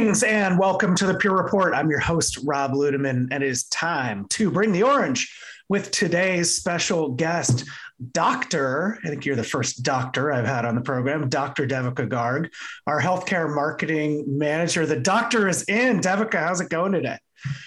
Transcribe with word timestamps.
Greetings 0.00 0.22
and 0.22 0.58
welcome 0.58 0.94
to 0.94 1.04
the 1.04 1.14
Pure 1.14 1.36
Report. 1.36 1.74
I'm 1.74 1.90
your 1.90 2.00
host, 2.00 2.38
Rob 2.42 2.72
Ludeman, 2.72 3.28
and 3.30 3.42
it 3.44 3.50
is 3.50 3.64
time 3.64 4.24
to 4.30 4.50
bring 4.50 4.72
the 4.72 4.82
orange 4.82 5.38
with 5.68 5.90
today's 5.90 6.56
special 6.56 7.10
guest, 7.10 7.66
Dr. 8.12 8.98
I 9.04 9.08
think 9.08 9.26
you're 9.26 9.36
the 9.36 9.44
first 9.44 9.82
doctor 9.82 10.32
I've 10.32 10.46
had 10.46 10.64
on 10.64 10.74
the 10.74 10.80
program, 10.80 11.28
Dr. 11.28 11.66
Devika 11.66 12.08
Garg, 12.08 12.48
our 12.86 12.98
healthcare 12.98 13.54
marketing 13.54 14.24
manager. 14.26 14.86
The 14.86 14.98
doctor 14.98 15.48
is 15.48 15.64
in. 15.64 16.00
Devika, 16.00 16.38
how's 16.38 16.62
it 16.62 16.70
going 16.70 16.92
today? 16.92 17.18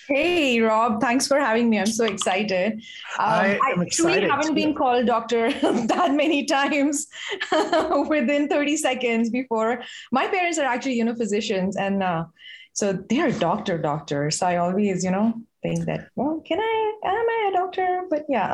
Hey, 0.07 0.59
Rob. 0.59 1.01
Thanks 1.01 1.27
for 1.27 1.39
having 1.39 1.69
me. 1.69 1.79
I'm 1.79 1.85
so 1.85 2.05
excited. 2.05 2.73
Um, 2.73 2.79
I 3.19 3.71
am 3.73 3.81
excited. 3.81 4.29
Haven't 4.29 4.47
too. 4.47 4.53
been 4.53 4.75
called 4.75 5.05
doctor 5.05 5.51
that 5.61 6.13
many 6.13 6.45
times 6.45 7.07
within 8.07 8.47
30 8.47 8.77
seconds 8.77 9.29
before. 9.29 9.81
My 10.11 10.27
parents 10.27 10.57
are 10.59 10.65
actually, 10.65 10.95
you 10.95 11.05
know, 11.05 11.15
physicians, 11.15 11.77
and 11.77 12.03
uh, 12.03 12.25
so 12.73 12.93
they 12.93 13.19
are 13.19 13.31
doctor 13.31 13.77
doctors. 13.77 14.39
So 14.39 14.47
I 14.47 14.57
always, 14.57 15.03
you 15.03 15.11
know, 15.11 15.33
think 15.63 15.85
that, 15.85 16.09
well, 16.15 16.41
can 16.45 16.59
I, 16.59 16.93
am 17.05 17.13
I 17.15 17.49
a 17.51 17.57
doctor? 17.57 18.01
But 18.09 18.25
yeah. 18.27 18.51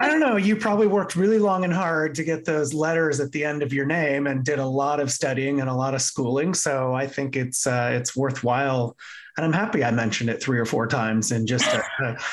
I 0.00 0.08
don't 0.08 0.20
know. 0.20 0.36
You 0.42 0.56
probably 0.56 0.88
worked 0.88 1.14
really 1.14 1.38
long 1.38 1.64
and 1.64 1.72
hard 1.72 2.16
to 2.16 2.24
get 2.24 2.44
those 2.44 2.74
letters 2.74 3.20
at 3.20 3.30
the 3.30 3.44
end 3.44 3.62
of 3.62 3.72
your 3.72 3.86
name 3.86 4.26
and 4.26 4.44
did 4.44 4.58
a 4.58 4.66
lot 4.66 4.98
of 4.98 5.10
studying 5.10 5.60
and 5.60 5.70
a 5.70 5.74
lot 5.74 5.94
of 5.94 6.02
schooling. 6.02 6.52
So 6.52 6.92
I 6.94 7.06
think 7.06 7.36
it's, 7.36 7.66
uh, 7.66 7.92
it's 7.94 8.16
worthwhile 8.16 8.96
and 9.36 9.46
I'm 9.46 9.52
happy 9.52 9.84
I 9.84 9.90
mentioned 9.90 10.28
it 10.30 10.42
three 10.42 10.58
or 10.58 10.66
four 10.66 10.86
times 10.86 11.32
in 11.32 11.46
just 11.46 11.66
a, 11.66 11.82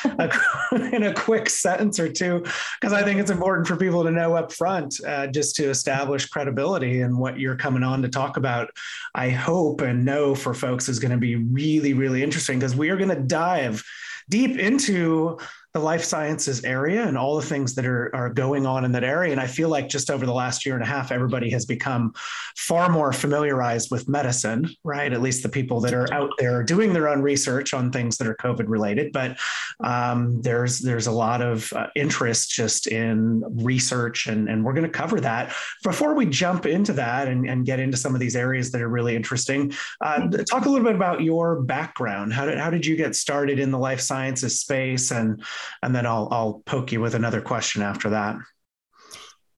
a, 0.06 0.30
a 0.74 0.76
in 0.96 1.04
a 1.04 1.14
quick 1.14 1.50
sentence 1.50 2.00
or 2.00 2.12
two, 2.12 2.44
because 2.80 2.94
I 2.94 3.04
think 3.04 3.20
it's 3.20 3.32
important 3.32 3.68
for 3.68 3.76
people 3.76 4.04
to 4.04 4.12
know 4.12 4.36
up 4.36 4.52
front, 4.52 5.00
uh, 5.06 5.28
just 5.28 5.56
to 5.58 5.70
establish 5.70 6.28
credibility 6.28 7.02
and 7.02 7.18
what 7.18 7.40
you're 7.40 7.56
coming 7.56 7.84
on 7.84 8.02
to 8.02 8.10
talk 8.10 8.38
about. 8.38 8.70
I 9.16 9.30
hope 9.30 9.82
and 9.82 10.04
know 10.04 10.36
for 10.36 10.54
folks 10.54 10.90
is 10.90 11.00
going 11.00 11.12
to 11.12 11.18
be 11.18 11.36
really, 11.36 11.94
really 11.94 12.24
interesting 12.24 12.60
because 12.60 12.76
we 12.76 12.90
are 12.90 12.98
going 12.98 13.10
to 13.10 13.22
dive 13.22 13.84
deep 14.30 14.58
into 14.58 15.38
the 15.74 15.80
life 15.80 16.04
sciences 16.04 16.64
area 16.64 17.08
and 17.08 17.16
all 17.16 17.36
the 17.36 17.46
things 17.46 17.76
that 17.76 17.86
are, 17.86 18.14
are 18.16 18.30
going 18.30 18.66
on 18.66 18.86
in 18.86 18.92
that 18.92 19.04
area. 19.04 19.32
And 19.32 19.40
I 19.40 19.46
feel 19.46 19.70
like 19.70 19.88
just 19.88 20.10
over 20.10 20.26
the 20.26 20.34
last 20.34 20.66
year 20.66 20.74
and 20.74 20.84
a 20.84 20.88
half, 20.88 21.12
everybody 21.12 21.50
has 21.52 21.66
become 21.66 22.14
far 22.58 22.90
more 22.90 23.14
familiarized 23.14 23.92
with 23.92 24.10
medicine, 24.10 24.68
right? 24.84 25.14
At 25.14 25.22
least 25.22 25.44
the 25.44 25.50
people 25.50 25.80
that 25.82 25.94
are 25.94 26.12
out 26.12 26.32
there 26.40 26.64
doing 26.64 26.92
their 26.92 27.08
own 27.08 27.22
research 27.22 27.76
on 27.76 27.92
things 27.92 28.18
that 28.18 28.28
are 28.28 28.36
COVID 28.36 28.68
related. 28.68 29.12
But 29.12 29.38
um, 29.84 30.42
there's 30.42 30.80
there's 30.80 31.08
a 31.08 31.12
lot 31.12 31.42
of 31.42 31.72
uh, 31.74 31.88
interest 31.96 32.50
just 32.50 32.88
in 32.88 33.44
research, 33.64 34.26
and, 34.26 34.50
and 34.50 34.66
we're 34.66 34.74
going 34.74 34.84
to 34.84 34.90
cover 34.90 35.22
that. 35.22 35.54
Before 35.84 36.16
we 36.16 36.26
jump 36.26 36.66
into 36.66 36.94
that 36.94 37.28
and, 37.28 37.48
and 37.48 37.64
get 37.66 37.80
into 37.80 37.98
some 37.98 38.16
of 38.16 38.20
these 38.20 38.36
areas 38.36 38.72
that 38.72 38.82
are 38.82 38.90
really 38.90 39.16
interesting, 39.16 39.72
uh, 40.02 40.28
talk 40.50 40.66
a 40.66 40.70
little 40.70 40.86
bit 40.86 40.96
about 40.96 41.22
your 41.22 41.62
background. 41.62 42.34
How 42.34 42.46
did, 42.46 42.58
how 42.58 42.72
did 42.72 42.86
you 42.86 42.96
get 42.96 43.16
started 43.16 43.60
in 43.60 43.70
the 43.70 43.78
life 43.78 44.00
sciences 44.00 44.60
space 44.60 45.12
and 45.12 45.44
and 45.84 45.96
then 45.96 46.06
I'll 46.06 46.28
I'll 46.32 46.62
poke 46.66 46.92
you 46.92 47.02
with 47.02 47.16
another 47.16 47.42
question 47.42 47.82
after 47.82 48.10
that. 48.12 48.36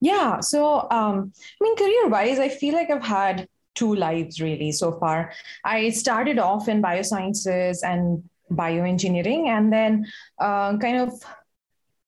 Yeah. 0.01 0.39
So, 0.39 0.87
um, 0.89 1.31
I 1.37 1.63
mean, 1.63 1.75
career 1.75 2.07
wise, 2.07 2.39
I 2.39 2.49
feel 2.49 2.73
like 2.73 2.89
I've 2.89 3.03
had 3.03 3.47
two 3.75 3.95
lives 3.95 4.41
really 4.41 4.71
so 4.71 4.93
far. 4.99 5.31
I 5.63 5.91
started 5.91 6.39
off 6.39 6.67
in 6.67 6.81
biosciences 6.81 7.79
and 7.83 8.23
bioengineering, 8.51 9.47
and 9.47 9.71
then 9.71 10.05
uh, 10.39 10.77
kind 10.77 10.97
of 10.97 11.13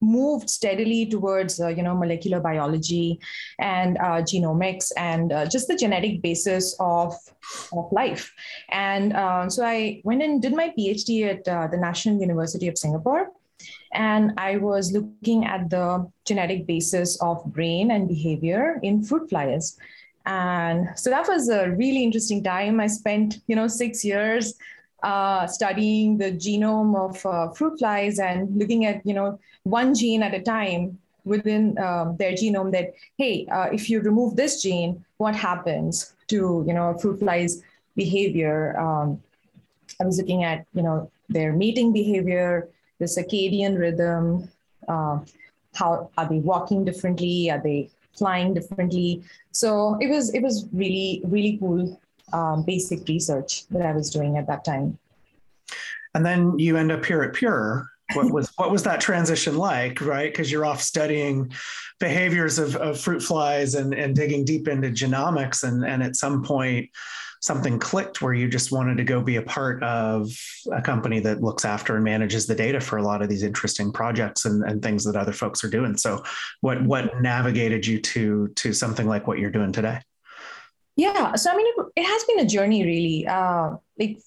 moved 0.03 0.50
steadily 0.50 1.05
towards 1.05 1.59
uh, 1.61 1.69
you 1.69 1.81
know 1.81 1.95
molecular 1.95 2.39
biology 2.39 3.19
and 3.59 3.97
uh, 3.97 4.22
genomics 4.22 4.91
and 4.97 5.31
uh, 5.31 5.45
just 5.45 5.67
the 5.67 5.75
genetic 5.75 6.22
basis 6.22 6.75
of, 6.79 7.16
of 7.72 7.91
life 7.91 8.34
and 8.69 9.13
uh, 9.13 9.50
so 9.50 9.63
i 9.66 10.01
went 10.03 10.22
and 10.22 10.41
did 10.41 10.53
my 10.53 10.73
phd 10.78 11.09
at 11.23 11.47
uh, 11.47 11.67
the 11.67 11.78
national 11.78 12.19
university 12.19 12.67
of 12.67 12.78
singapore 12.78 13.29
and 13.94 14.34
I 14.38 14.58
was 14.58 14.91
looking 14.91 15.46
at 15.46 15.69
the 15.69 16.09
genetic 16.25 16.66
basis 16.66 17.22
of 17.22 17.44
brain 17.46 17.91
and 17.91 18.08
behavior 18.08 18.80
in 18.84 19.03
fruit 19.03 19.30
flies. 19.30 19.78
And 20.25 20.88
so 20.96 21.09
that 21.09 21.28
was 21.28 21.50
a 21.50 21.69
really 21.72 22.03
interesting 22.03 22.44
time. 22.44 22.80
I 22.80 22.88
spent, 22.88 23.40
you 23.47 23.56
know, 23.56 23.68
six 23.68 24.03
years 24.03 24.56
uh, 25.03 25.46
studying 25.47 26.18
the 26.18 26.31
genome 26.31 26.96
of 26.96 27.25
uh, 27.25 27.52
fruit 27.52 27.78
flies 27.78 28.19
and 28.19 28.58
looking 28.58 28.86
at, 28.86 29.06
you 29.06 29.14
know, 29.14 29.40
one 29.64 29.94
gene 29.94 30.24
at 30.24 30.34
a 30.34 30.41
time 30.41 30.97
within 31.25 31.78
um, 31.78 32.16
their 32.18 32.31
genome 32.31 32.72
that, 32.72 32.94
hey, 33.18 33.46
uh, 33.52 33.68
if 33.72 33.90
you 33.90 34.02
remove 34.02 34.35
this 34.35 34.62
gene, 34.62 35.03
what 35.18 35.35
happens 35.35 36.14
to, 36.28 36.64
you 36.68 36.74
know, 36.74 36.97
fruit 36.97 37.20
flies 37.20 37.62
behavior? 37.96 38.80
Um, 38.80 39.22
I 40.02 40.06
was 40.06 40.18
looking 40.18 40.44
at, 40.44 40.66
you 40.74 40.81
know, 40.81 41.12
their 41.30 41.53
mating 41.53 41.94
behavior, 41.94 42.70
the 43.03 43.09
circadian 43.18 43.78
rhythm, 43.78 44.50
uh, 44.88 45.19
how 45.74 46.09
are 46.18 46.30
they 46.30 46.40
walking 46.40 46.86
differently? 46.86 47.52
Are 47.52 47.62
they 47.62 47.90
flying 48.18 48.53
differently? 48.53 49.24
So 49.52 49.97
it 50.00 50.09
was 50.09 50.34
it 50.34 50.41
was 50.41 50.68
really 50.72 51.22
really 51.25 51.58
cool 51.58 52.00
um, 52.31 52.64
basic 52.64 53.08
research 53.08 53.68
that 53.68 53.86
I 53.86 53.91
was 53.91 54.09
doing 54.09 54.38
at 54.38 54.47
that 54.47 54.64
time. 54.66 54.97
And 56.16 56.25
then 56.25 56.58
you 56.59 56.78
end 56.78 56.91
up 56.91 57.03
here 57.06 57.24
at 57.24 57.34
Pure. 57.34 57.88
What 58.14 58.31
was 58.31 58.52
what 58.58 58.72
was 58.72 58.84
that 58.84 59.02
transition 59.02 59.58
like, 59.58 60.00
right? 60.02 60.31
Because 60.31 60.52
you're 60.52 60.66
off 60.66 60.81
studying 60.81 61.52
behaviors 62.00 62.59
of, 62.59 62.75
of 62.75 63.00
fruit 63.00 63.22
flies 63.22 63.75
and, 63.75 63.94
and 63.94 64.16
digging 64.16 64.46
deep 64.46 64.68
into 64.68 64.90
genomics, 64.90 65.64
and 65.64 65.84
and 65.84 66.03
at 66.03 66.16
some 66.16 66.44
point 66.44 66.90
something 67.43 67.77
clicked 67.77 68.21
where 68.21 68.33
you 68.33 68.47
just 68.47 68.71
wanted 68.71 68.95
to 68.95 69.03
go 69.03 69.21
be 69.21 69.35
a 69.35 69.41
part 69.41 69.83
of 69.83 70.31
a 70.71 70.81
company 70.81 71.19
that 71.19 71.41
looks 71.41 71.65
after 71.65 71.95
and 71.95 72.03
manages 72.05 72.47
the 72.47 72.55
data 72.55 72.79
for 72.79 72.99
a 72.99 73.03
lot 73.03 73.21
of 73.21 73.27
these 73.27 73.43
interesting 73.43 73.91
projects 73.91 74.45
and, 74.45 74.63
and 74.63 74.81
things 74.81 75.03
that 75.03 75.17
other 75.17 75.33
folks 75.33 75.61
are 75.61 75.69
doing. 75.69 75.97
So 75.97 76.23
what 76.61 76.81
what 76.85 77.21
navigated 77.21 77.85
you 77.85 77.99
to 77.99 78.47
to 78.47 78.71
something 78.71 79.09
like 79.09 79.27
what 79.27 79.39
you're 79.39 79.51
doing 79.51 79.73
today? 79.73 79.99
Yeah. 80.95 81.35
So 81.35 81.51
I 81.51 81.57
mean 81.57 81.67
it, 81.67 81.85
it 81.97 82.05
has 82.05 82.23
been 82.23 82.39
a 82.39 82.45
journey 82.47 82.85
really. 82.85 83.27
Uh, 83.27 83.75
like 83.99 84.19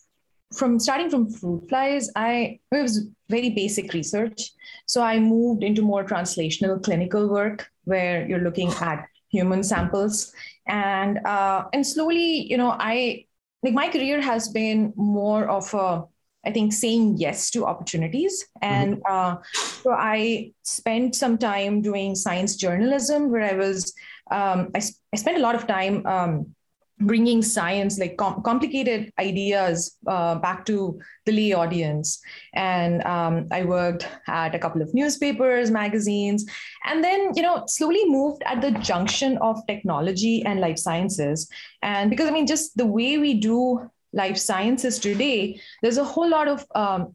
from 0.52 0.78
starting 0.78 1.08
from 1.08 1.30
fruit 1.30 1.70
flies, 1.70 2.10
I 2.14 2.60
it 2.70 2.82
was 2.82 3.08
very 3.30 3.48
basic 3.48 3.94
research. 3.94 4.52
So 4.84 5.02
I 5.02 5.18
moved 5.18 5.62
into 5.62 5.80
more 5.80 6.04
translational 6.04 6.82
clinical 6.82 7.30
work 7.30 7.70
where 7.84 8.28
you're 8.28 8.44
looking 8.44 8.72
at 8.72 9.08
human 9.30 9.64
samples 9.64 10.34
and 10.66 11.18
uh, 11.26 11.64
and 11.72 11.86
slowly 11.86 12.46
you 12.50 12.56
know 12.56 12.70
i 12.78 13.24
like 13.62 13.74
my 13.74 13.88
career 13.88 14.20
has 14.20 14.48
been 14.48 14.92
more 14.96 15.48
of 15.48 15.72
a 15.74 16.04
i 16.44 16.50
think 16.50 16.72
saying 16.72 17.16
yes 17.18 17.50
to 17.50 17.64
opportunities 17.64 18.46
and 18.62 18.96
mm-hmm. 18.96 19.12
uh, 19.12 19.36
so 19.82 19.92
i 19.92 20.52
spent 20.62 21.14
some 21.14 21.38
time 21.38 21.82
doing 21.82 22.14
science 22.14 22.56
journalism 22.56 23.30
where 23.30 23.42
i 23.42 23.54
was 23.54 23.92
um, 24.28 24.72
I, 24.74 24.82
I 25.12 25.16
spent 25.16 25.36
a 25.36 25.40
lot 25.40 25.54
of 25.54 25.68
time 25.68 26.04
um, 26.04 26.55
bringing 27.00 27.42
science 27.42 27.98
like 27.98 28.16
com- 28.16 28.42
complicated 28.42 29.12
ideas 29.18 29.96
uh, 30.06 30.34
back 30.36 30.64
to 30.64 30.98
the 31.26 31.32
lay 31.32 31.52
audience 31.52 32.20
and 32.54 33.02
um, 33.04 33.46
i 33.52 33.62
worked 33.62 34.08
at 34.28 34.54
a 34.54 34.58
couple 34.58 34.80
of 34.80 34.92
newspapers 34.94 35.70
magazines 35.70 36.46
and 36.86 37.04
then 37.04 37.32
you 37.34 37.42
know 37.42 37.64
slowly 37.66 38.04
moved 38.06 38.42
at 38.46 38.62
the 38.62 38.70
junction 38.70 39.36
of 39.38 39.60
technology 39.66 40.42
and 40.44 40.60
life 40.60 40.78
sciences 40.78 41.48
and 41.82 42.08
because 42.08 42.28
i 42.28 42.30
mean 42.30 42.46
just 42.46 42.76
the 42.76 42.86
way 42.86 43.18
we 43.18 43.34
do 43.34 43.90
life 44.14 44.38
sciences 44.38 44.98
today 44.98 45.60
there's 45.82 45.98
a 45.98 46.04
whole 46.04 46.28
lot 46.28 46.48
of 46.48 46.64
um, 46.74 47.14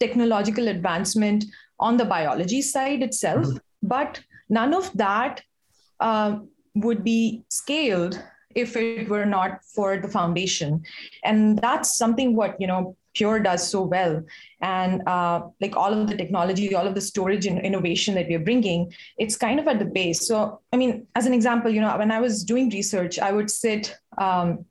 technological 0.00 0.68
advancement 0.68 1.44
on 1.78 1.98
the 1.98 2.04
biology 2.04 2.62
side 2.62 3.02
itself 3.02 3.44
mm-hmm. 3.44 3.58
but 3.82 4.20
none 4.48 4.72
of 4.72 4.90
that 4.96 5.42
uh, 6.00 6.38
would 6.74 7.04
be 7.04 7.44
scaled 7.50 8.22
if 8.54 8.76
it 8.76 9.08
were 9.08 9.26
not 9.26 9.64
for 9.64 9.96
the 9.98 10.08
foundation. 10.08 10.82
And 11.22 11.58
that's 11.58 11.96
something 11.96 12.36
what 12.36 12.60
you 12.60 12.66
know 12.66 12.96
pure 13.14 13.38
does 13.38 13.68
so 13.68 13.82
well. 13.82 14.22
And 14.60 15.06
uh, 15.06 15.42
like 15.60 15.76
all 15.76 15.92
of 15.92 16.08
the 16.08 16.16
technology 16.16 16.74
all 16.74 16.86
of 16.86 16.94
the 16.94 17.00
storage 17.00 17.46
and 17.46 17.58
innovation 17.60 18.14
that 18.14 18.28
we're 18.28 18.38
bringing 18.38 18.92
it's 19.18 19.36
kind 19.36 19.60
of 19.60 19.68
at 19.68 19.78
the 19.78 19.84
base. 19.84 20.26
So 20.26 20.60
i 20.72 20.76
mean 20.76 21.06
as 21.14 21.26
an 21.26 21.32
example 21.32 21.70
you 21.70 21.80
know 21.80 21.96
when 21.96 22.10
i 22.10 22.20
was 22.20 22.44
doing 22.44 22.70
research 22.70 23.18
i 23.18 23.30
would 23.32 23.50
sit 23.50 23.96
um, 24.18 24.64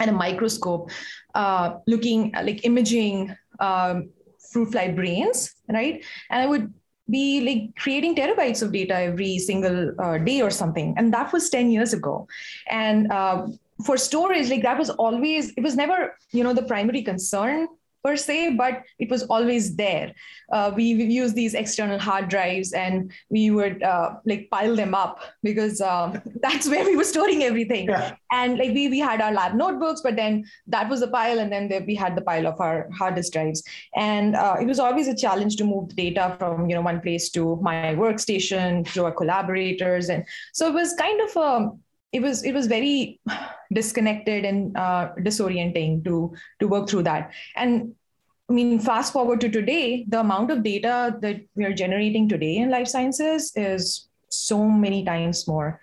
at 0.00 0.08
a 0.08 0.12
microscope 0.12 0.90
uh, 1.34 1.76
looking 1.86 2.32
like 2.42 2.64
imaging 2.64 3.34
um, 3.60 4.10
fruit 4.52 4.70
fly 4.72 4.88
brains 4.88 5.54
right? 5.68 6.04
And 6.30 6.42
i 6.42 6.46
would 6.46 6.72
be 7.10 7.40
like 7.40 7.76
creating 7.76 8.14
terabytes 8.14 8.62
of 8.62 8.72
data 8.72 8.94
every 8.94 9.38
single 9.38 9.92
uh, 9.98 10.18
day 10.18 10.42
or 10.42 10.50
something. 10.50 10.94
And 10.96 11.12
that 11.14 11.32
was 11.32 11.48
10 11.50 11.70
years 11.70 11.92
ago. 11.92 12.26
And 12.68 13.10
uh, 13.10 13.46
for 13.84 13.96
storage 13.96 14.50
like 14.50 14.62
that 14.62 14.78
was 14.78 14.90
always 14.90 15.52
it 15.52 15.62
was 15.62 15.76
never 15.76 16.16
you 16.32 16.42
know 16.42 16.52
the 16.52 16.64
primary 16.64 17.02
concern 17.02 17.68
per 18.04 18.16
se, 18.16 18.54
but 18.56 18.82
it 18.98 19.10
was 19.10 19.24
always 19.24 19.76
there. 19.76 20.12
Uh, 20.52 20.72
we, 20.74 20.94
we 20.94 21.04
use 21.04 21.34
these 21.34 21.54
external 21.54 21.98
hard 21.98 22.28
drives 22.28 22.72
and 22.72 23.12
we 23.28 23.50
would 23.50 23.82
uh, 23.82 24.14
like 24.24 24.48
pile 24.50 24.74
them 24.76 24.94
up 24.94 25.20
because 25.42 25.80
um, 25.80 26.20
that's 26.42 26.68
where 26.68 26.84
we 26.84 26.96
were 26.96 27.04
storing 27.04 27.42
everything. 27.42 27.88
Yeah. 27.88 28.14
And 28.32 28.58
like 28.58 28.72
we, 28.72 28.88
we 28.88 28.98
had 28.98 29.20
our 29.20 29.32
lab 29.32 29.54
notebooks, 29.54 30.00
but 30.00 30.16
then 30.16 30.44
that 30.66 30.88
was 30.88 31.00
the 31.00 31.08
pile. 31.08 31.38
And 31.38 31.52
then 31.52 31.68
there, 31.68 31.82
we 31.86 31.94
had 31.94 32.16
the 32.16 32.22
pile 32.22 32.46
of 32.46 32.60
our 32.60 32.88
hard 32.90 33.14
disk 33.16 33.32
drives. 33.32 33.62
And 33.94 34.36
uh, 34.36 34.56
it 34.60 34.66
was 34.66 34.78
always 34.78 35.08
a 35.08 35.16
challenge 35.16 35.56
to 35.56 35.64
move 35.64 35.88
the 35.90 36.10
data 36.10 36.36
from, 36.38 36.68
you 36.68 36.76
know, 36.76 36.82
one 36.82 37.00
place 37.00 37.30
to 37.30 37.56
my 37.56 37.94
workstation, 37.94 38.90
to 38.94 39.04
our 39.04 39.12
collaborators. 39.12 40.08
And 40.08 40.24
so 40.52 40.66
it 40.68 40.74
was 40.74 40.94
kind 40.94 41.20
of 41.20 41.36
a, 41.36 41.70
it 42.12 42.20
was 42.20 42.42
it 42.42 42.52
was 42.52 42.66
very 42.66 43.20
disconnected 43.72 44.44
and 44.44 44.76
uh, 44.76 45.10
disorienting 45.20 46.04
to 46.04 46.34
to 46.60 46.68
work 46.68 46.88
through 46.88 47.04
that. 47.04 47.32
And 47.56 47.94
i 48.50 48.54
mean 48.54 48.78
fast 48.80 49.12
forward 49.12 49.42
to 49.42 49.48
today 49.50 50.06
the 50.08 50.20
amount 50.20 50.50
of 50.50 50.62
data 50.62 51.14
that 51.20 51.40
we 51.54 51.64
are 51.66 51.74
generating 51.74 52.28
today 52.28 52.56
in 52.56 52.70
life 52.70 52.88
sciences 52.88 53.52
is 53.56 54.08
so 54.28 54.64
many 54.64 55.04
times 55.04 55.46
more. 55.46 55.80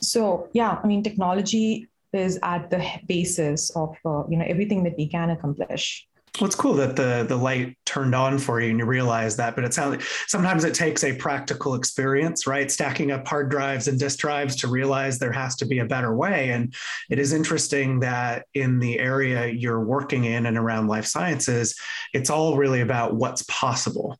So 0.00 0.48
yeah 0.52 0.80
i 0.82 0.86
mean 0.86 1.02
technology 1.02 1.88
is 2.12 2.38
at 2.42 2.70
the 2.70 2.82
basis 3.06 3.70
of 3.70 3.96
uh, 4.04 4.24
you 4.28 4.36
know 4.38 4.44
everything 4.48 4.82
that 4.84 4.96
we 4.96 5.06
can 5.06 5.30
accomplish 5.30 6.08
well, 6.40 6.46
it's 6.46 6.56
cool 6.56 6.74
that 6.74 6.96
the 6.96 7.24
the 7.28 7.36
light 7.36 7.76
turned 7.84 8.14
on 8.14 8.38
for 8.38 8.60
you 8.60 8.70
and 8.70 8.78
you 8.78 8.84
realize 8.84 9.36
that. 9.36 9.54
But 9.54 9.64
it 9.64 9.74
sounds 9.74 10.04
sometimes 10.26 10.64
it 10.64 10.74
takes 10.74 11.04
a 11.04 11.14
practical 11.14 11.74
experience, 11.74 12.46
right? 12.46 12.70
Stacking 12.70 13.10
up 13.10 13.26
hard 13.26 13.50
drives 13.50 13.88
and 13.88 13.98
disk 13.98 14.18
drives 14.18 14.56
to 14.56 14.68
realize 14.68 15.18
there 15.18 15.32
has 15.32 15.56
to 15.56 15.66
be 15.66 15.78
a 15.78 15.84
better 15.84 16.14
way. 16.14 16.50
And 16.50 16.74
it 17.10 17.18
is 17.18 17.32
interesting 17.32 18.00
that 18.00 18.46
in 18.54 18.78
the 18.78 18.98
area 18.98 19.46
you're 19.46 19.84
working 19.84 20.24
in 20.24 20.46
and 20.46 20.58
around 20.58 20.88
life 20.88 21.06
sciences, 21.06 21.74
it's 22.12 22.30
all 22.30 22.56
really 22.56 22.80
about 22.80 23.14
what's 23.14 23.42
possible, 23.42 24.18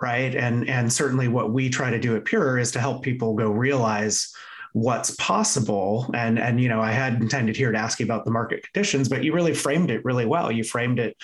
right? 0.00 0.34
And 0.34 0.68
and 0.68 0.92
certainly 0.92 1.28
what 1.28 1.52
we 1.52 1.70
try 1.70 1.90
to 1.90 1.98
do 1.98 2.16
at 2.16 2.24
Pure 2.24 2.58
is 2.58 2.72
to 2.72 2.80
help 2.80 3.02
people 3.02 3.34
go 3.34 3.50
realize 3.50 4.34
what's 4.74 5.12
possible. 5.12 6.10
And 6.14 6.36
and 6.36 6.60
you 6.60 6.68
know 6.68 6.80
i 6.80 6.90
had 6.90 7.14
intended 7.22 7.56
here 7.56 7.72
to 7.72 7.78
ask 7.78 8.00
you 8.00 8.04
about 8.04 8.24
the 8.24 8.32
market 8.32 8.64
conditions 8.64 9.08
but 9.08 9.22
you 9.22 9.32
really 9.32 9.54
framed 9.54 9.90
it 9.90 10.04
really 10.04 10.26
well. 10.26 10.50
You 10.52 10.64
framed 10.64 10.98
it 10.98 11.16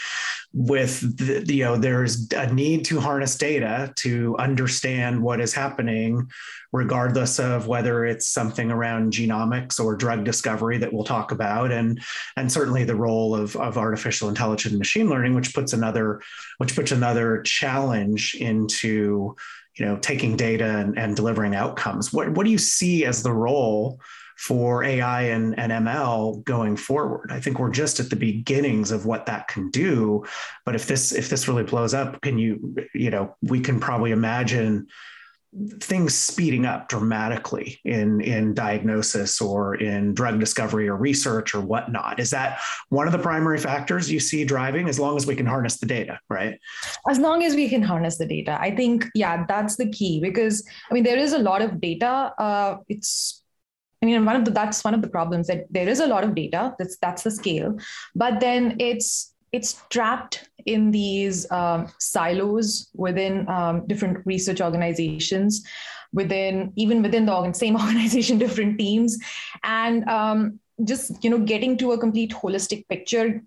with 0.52 1.16
the, 1.18 1.52
you 1.52 1.64
know 1.64 1.76
there's 1.76 2.30
a 2.32 2.52
need 2.52 2.84
to 2.86 3.00
harness 3.00 3.36
data 3.36 3.92
to 3.96 4.36
understand 4.38 5.20
what 5.20 5.40
is 5.40 5.52
happening 5.52 6.30
regardless 6.72 7.40
of 7.40 7.66
whether 7.66 8.04
it's 8.04 8.28
something 8.28 8.70
around 8.70 9.12
genomics 9.12 9.80
or 9.80 9.96
drug 9.96 10.24
discovery 10.24 10.78
that 10.78 10.92
we'll 10.92 11.04
talk 11.04 11.32
about 11.32 11.72
and 11.72 12.00
and 12.36 12.50
certainly 12.50 12.84
the 12.84 12.94
role 12.94 13.34
of, 13.34 13.56
of 13.56 13.76
artificial 13.76 14.28
intelligence 14.28 14.72
and 14.72 14.78
machine 14.78 15.08
learning 15.08 15.34
which 15.34 15.52
puts 15.52 15.72
another 15.72 16.20
which 16.58 16.76
puts 16.76 16.92
another 16.92 17.42
challenge 17.42 18.36
into 18.36 19.34
you 19.76 19.84
know 19.86 19.96
taking 19.98 20.36
data 20.36 20.78
and, 20.78 20.98
and 20.98 21.16
delivering 21.16 21.54
outcomes. 21.54 22.12
What, 22.12 22.30
what 22.32 22.44
do 22.44 22.50
you 22.50 22.58
see 22.58 23.04
as 23.04 23.22
the 23.22 23.32
role 23.32 24.00
for 24.36 24.82
ai 24.84 25.22
and, 25.22 25.58
and 25.58 25.70
ml 25.70 26.42
going 26.44 26.76
forward? 26.76 27.30
I 27.30 27.40
think 27.40 27.58
we're 27.58 27.70
just 27.70 28.00
at 28.00 28.10
the 28.10 28.16
beginnings 28.16 28.90
of 28.90 29.06
what 29.06 29.26
that 29.26 29.48
can 29.48 29.70
do 29.70 30.24
but 30.64 30.74
if 30.74 30.86
this 30.86 31.12
if 31.12 31.28
this 31.28 31.46
really 31.46 31.64
blows 31.64 31.92
up 31.92 32.20
can 32.22 32.38
you 32.38 32.74
you 32.94 33.10
know 33.10 33.36
we 33.42 33.60
can 33.60 33.78
probably 33.80 34.12
imagine 34.12 34.86
things 35.80 36.14
speeding 36.14 36.64
up 36.64 36.88
dramatically 36.88 37.80
in 37.84 38.20
in 38.20 38.54
diagnosis 38.54 39.40
or 39.40 39.74
in 39.74 40.14
drug 40.14 40.38
discovery 40.38 40.88
or 40.88 40.96
research 40.96 41.54
or 41.54 41.60
whatnot. 41.60 42.20
Is 42.20 42.30
that 42.30 42.60
one 42.88 43.06
of 43.06 43.12
the 43.12 43.18
primary 43.18 43.58
factors 43.58 44.10
you 44.10 44.20
see 44.20 44.44
driving 44.44 44.88
as 44.88 45.00
long 45.00 45.16
as 45.16 45.26
we 45.26 45.34
can 45.34 45.46
harness 45.46 45.78
the 45.78 45.86
data 45.86 46.20
right? 46.28 46.58
As 47.08 47.18
long 47.18 47.42
as 47.42 47.54
we 47.56 47.68
can 47.68 47.82
harness 47.82 48.16
the 48.16 48.26
data. 48.26 48.58
I 48.60 48.74
think 48.74 49.06
yeah 49.14 49.44
that's 49.46 49.76
the 49.76 49.90
key 49.90 50.20
because 50.20 50.66
i 50.90 50.94
mean 50.94 51.02
there 51.02 51.18
is 51.18 51.32
a 51.32 51.38
lot 51.38 51.62
of 51.62 51.80
data 51.80 52.32
uh, 52.38 52.76
it's 52.88 53.40
I 54.02 54.06
mean, 54.06 54.24
one 54.24 54.36
of 54.36 54.44
the 54.46 54.50
that's 54.50 54.82
one 54.82 54.94
of 54.94 55.02
the 55.02 55.08
problems 55.08 55.46
that 55.48 55.66
there 55.70 55.86
is 55.86 56.00
a 56.00 56.06
lot 56.06 56.24
of 56.24 56.34
data. 56.34 56.74
That's 56.78 56.96
that's 56.98 57.22
the 57.22 57.30
scale, 57.30 57.76
but 58.14 58.40
then 58.40 58.76
it's 58.78 59.34
it's 59.52 59.82
trapped 59.90 60.50
in 60.66 60.90
these 60.90 61.50
um, 61.50 61.88
silos 61.98 62.90
within 62.94 63.48
um, 63.48 63.86
different 63.86 64.24
research 64.26 64.60
organizations 64.60 65.64
within 66.12 66.72
even 66.76 67.02
within 67.02 67.26
the 67.26 67.52
same 67.52 67.76
organization 67.80 68.38
different 68.38 68.78
teams. 68.78 69.18
And 69.62 70.08
um, 70.08 70.60
just 70.84 71.22
you 71.22 71.30
know 71.30 71.38
getting 71.38 71.76
to 71.76 71.92
a 71.92 71.98
complete 71.98 72.30
holistic 72.30 72.88
picture 72.88 73.42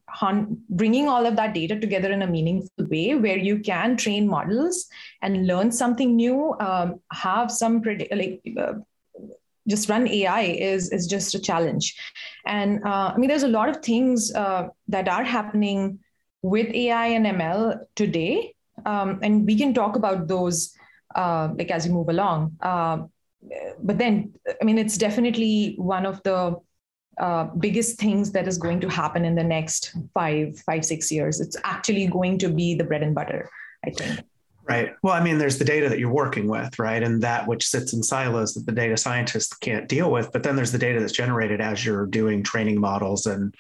bringing 0.70 1.08
all 1.08 1.26
of 1.26 1.36
that 1.36 1.54
data 1.54 1.80
together 1.80 2.12
in 2.12 2.22
a 2.22 2.28
meaningful 2.28 2.86
way 2.88 3.16
where 3.16 3.38
you 3.38 3.60
can 3.60 3.98
train 3.98 4.28
models 4.28 4.88
and 5.22 5.48
learn 5.48 5.72
something 5.72 6.16
new 6.16 6.56
um, 6.60 7.00
have 7.12 7.52
some 7.52 7.82
predi- 7.82 8.16
like 8.16 8.42
uh, 8.58 8.74
just 9.68 9.90
run 9.90 10.08
AI 10.08 10.42
is 10.42 10.92
is 10.92 11.08
just 11.08 11.36
a 11.36 11.40
challenge. 11.40 11.96
And 12.46 12.84
uh, 12.84 13.14
I 13.14 13.18
mean, 13.18 13.30
there's 13.30 13.44
a 13.44 13.48
lot 13.48 13.70
of 13.70 13.78
things 13.78 14.34
uh, 14.34 14.68
that 14.88 15.08
are 15.08 15.24
happening 15.24 16.00
with 16.42 16.74
AI 16.74 17.08
and 17.08 17.26
ML 17.26 17.80
today, 17.96 18.54
um, 18.86 19.20
and 19.24 19.46
we 19.46 19.58
can 19.58 19.74
talk 19.74 19.96
about 19.96 20.28
those 20.28 20.74
uh, 21.16 21.50
like 21.58 21.72
as 21.72 21.88
we 21.88 21.94
move 21.94 22.10
along. 22.10 22.58
Uh, 22.62 23.04
but 23.82 23.98
then, 23.98 24.34
I 24.62 24.64
mean, 24.64 24.78
it's 24.78 24.98
definitely 24.98 25.76
one 25.78 26.06
of 26.06 26.22
the 26.24 26.56
uh, 27.18 27.44
biggest 27.60 28.00
things 28.00 28.32
that 28.32 28.48
is 28.48 28.58
going 28.58 28.80
to 28.82 28.90
happen 28.90 29.26
in 29.26 29.36
the 29.36 29.44
next 29.44 29.96
five, 30.14 30.58
five, 30.60 30.84
six 30.86 31.12
years. 31.12 31.40
It's 31.40 31.58
actually 31.64 32.08
going 32.08 32.38
to 32.40 32.50
be 32.50 32.76
the 32.76 32.84
bread 32.84 33.04
and 33.04 33.14
butter, 33.14 33.50
I 33.86 33.92
think. 33.92 34.22
Right. 34.66 34.96
Well, 35.04 35.14
I 35.14 35.22
mean, 35.22 35.40
there's 35.40 35.58
the 35.58 35.66
data 35.66 35.90
that 35.90 36.00
you're 36.00 36.10
working 36.10 36.48
with, 36.48 36.80
right? 36.80 37.04
And 37.04 37.22
that 37.22 37.46
which 37.48 37.68
sits 37.68 37.92
in 37.92 38.02
silos 38.02 38.54
that 38.54 38.66
the 38.66 38.72
data 38.72 38.96
scientists 38.96 39.54
can't 39.58 39.90
deal 39.90 40.10
with. 40.10 40.32
But 40.32 40.44
then 40.44 40.56
there's 40.56 40.72
the 40.72 40.78
data 40.78 41.02
that's 41.02 41.12
generated 41.12 41.60
as 41.60 41.86
you're 41.86 42.06
doing 42.06 42.44
training 42.44 42.80
models 42.80 43.26
and 43.26 43.54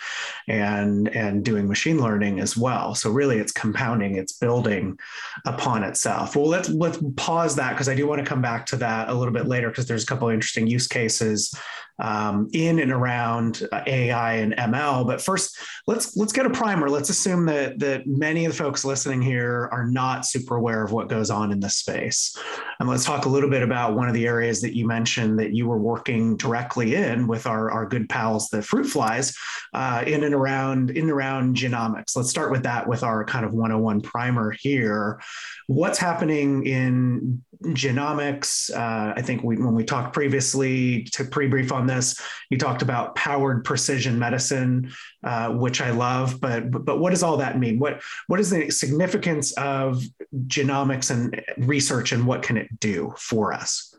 and 0.48 1.10
and 1.10 1.44
doing 1.44 1.68
machine 1.68 2.02
learning 2.02 2.40
as 2.40 2.56
well. 2.56 2.96
So 2.96 3.12
really 3.12 3.38
it's 3.38 3.52
compounding, 3.52 4.16
it's 4.16 4.32
building 4.32 4.98
upon 5.46 5.84
itself. 5.84 6.38
Well, 6.38 6.48
let's 6.48 6.70
let's 6.70 7.00
pause 7.18 7.58
that 7.58 7.72
because 7.72 7.90
I 7.90 7.96
do 7.96 8.08
want 8.08 8.20
to 8.20 8.26
come 8.26 8.42
back 8.42 8.66
to 8.68 8.78
that 8.78 9.10
a 9.10 9.14
little 9.14 9.34
bit 9.34 9.46
later 9.46 9.68
because 9.68 9.88
there's 9.88 10.04
a 10.04 10.08
couple 10.08 10.30
of 10.30 10.34
interesting 10.34 10.68
use 10.68 10.88
cases 10.88 11.54
um, 12.00 12.50
in 12.54 12.80
and 12.80 12.92
around 12.92 13.68
uh, 13.72 13.84
AI 13.86 14.36
and 14.36 14.54
ML. 14.54 15.06
But 15.06 15.22
first, 15.22 15.58
let's 15.88 16.16
let's 16.18 16.34
get 16.34 16.46
a 16.46 16.50
primer. 16.50 16.90
Let's 16.90 17.10
assume 17.10 17.46
that 17.46 17.80
that 17.80 18.08
many 18.08 18.46
of 18.46 18.52
the 18.52 18.58
folks 18.58 18.84
listening 18.84 19.22
here 19.22 19.70
are 19.72 19.86
not 19.86 20.26
super 20.26 20.56
aware 20.56 20.84
of 20.84 20.92
what 20.92 21.10
goes 21.10 21.30
on 21.30 21.52
in 21.52 21.60
this 21.60 21.76
space, 21.76 22.36
and 22.80 22.90
let's 22.90 23.06
talk 23.06 23.26
a 23.26 23.30
little 23.30 23.50
bit 23.50 23.64
about 23.64 23.96
one 23.96 24.08
of 24.08 24.14
the 24.14 24.28
areas 24.28 24.62
that 24.62 24.76
you 24.76 24.88
mentioned 24.88 25.40
that 25.40 25.54
you 25.54 25.68
were 25.68 25.78
working 25.78 26.36
directly 26.38 26.96
in 26.96 27.28
with 27.28 27.46
our 27.46 27.72
our 27.72 27.86
good 27.86 28.10
pals, 28.10 28.50
the 28.50 28.62
fruit 28.62 28.86
flies, 28.86 29.36
uh, 29.74 30.04
in 30.06 30.24
and 30.24 30.34
around 30.34 30.90
in 30.92 31.04
and 31.04 31.12
around 31.12 31.56
genomics. 31.56 32.16
Let's 32.16 32.30
start 32.30 32.52
with 32.52 32.64
that 32.64 32.88
with 32.88 33.04
our 33.04 33.24
kind 33.26 33.46
of 33.46 33.54
101 33.54 34.02
primer 34.02 34.52
here. 34.52 35.22
What's 35.68 35.98
happening 35.98 36.66
in 36.66 37.42
genomics? 37.64 38.72
Uh, 38.76 39.14
I 39.16 39.22
think 39.22 39.44
we, 39.44 39.58
when 39.58 39.74
we 39.74 39.84
talked 39.84 40.14
previously 40.14 41.04
to 41.14 41.24
pre-brief 41.24 41.72
on 41.72 41.83
this, 41.88 42.20
you 42.50 42.58
talked 42.58 42.82
about 42.82 43.16
powered 43.16 43.64
precision 43.64 44.18
medicine, 44.20 44.92
uh, 45.24 45.50
which 45.50 45.82
I 45.82 45.92
love. 45.92 46.40
But, 46.40 46.72
but 46.72 47.00
what 47.00 47.12
does 47.12 47.24
all 47.24 47.38
that 47.38 47.60
mean? 47.60 47.80
What 47.80 48.02
what 48.28 48.40
is 48.40 48.50
the 48.50 48.70
significance 48.70 49.52
of 49.54 50.04
genomics 50.48 51.12
and 51.12 51.42
research, 51.58 52.12
and 52.12 52.26
what 52.26 52.44
can 52.44 52.58
it 52.58 52.80
do 52.80 53.14
for 53.18 53.54
us? 53.54 53.96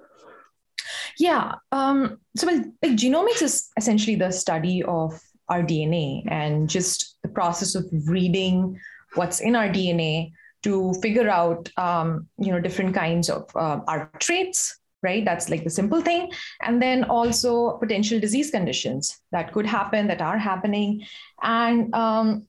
Yeah. 1.19 1.55
Um, 1.73 2.19
so, 2.37 2.47
well, 2.47 2.64
like 2.83 2.93
genomics 2.93 3.43
is 3.43 3.71
essentially 3.76 4.17
the 4.17 4.31
study 4.31 4.83
of 4.83 5.21
our 5.49 5.62
DNA 5.62 6.25
and 6.31 6.69
just 6.69 7.17
the 7.23 7.29
process 7.29 7.75
of 7.75 7.85
reading 8.07 8.79
what's 9.14 9.41
in 9.41 9.55
our 9.55 9.69
DNA 9.69 10.33
to 10.62 10.95
figure 11.03 11.29
out 11.29 11.71
um, 11.76 12.26
you 12.38 12.50
know 12.50 12.61
different 12.61 12.95
kinds 12.95 13.29
of 13.29 13.49
uh, 13.55 13.81
our 13.87 14.11
traits 14.19 14.81
right? 15.04 15.25
That's 15.25 15.49
like 15.49 15.62
the 15.62 15.70
simple 15.70 16.00
thing. 16.00 16.32
And 16.62 16.82
then 16.82 17.04
also 17.04 17.76
potential 17.78 18.18
disease 18.18 18.50
conditions 18.50 19.20
that 19.30 19.52
could 19.52 19.66
happen 19.66 20.08
that 20.08 20.20
are 20.23 20.38
happening. 20.38 21.04
And 21.42 21.94
um, 21.94 22.49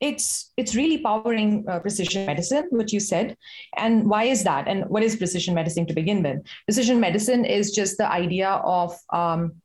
it's 0.00 0.52
it's 0.56 0.74
really 0.74 0.98
powering 0.98 1.64
uh, 1.68 1.80
precision 1.80 2.26
medicine 2.26 2.66
what 2.70 2.92
you 2.92 3.00
said. 3.00 3.36
And 3.76 4.08
why 4.08 4.24
is 4.24 4.44
that? 4.44 4.68
And 4.68 4.84
what 4.88 5.02
is 5.02 5.16
precision 5.16 5.54
medicine 5.54 5.86
to 5.86 5.94
begin 5.94 6.22
with? 6.22 6.38
Precision 6.66 7.00
medicine 7.00 7.44
is 7.44 7.72
just 7.72 7.98
the 7.98 8.10
idea 8.10 8.48
of 8.48 8.96
um, 9.12 9.62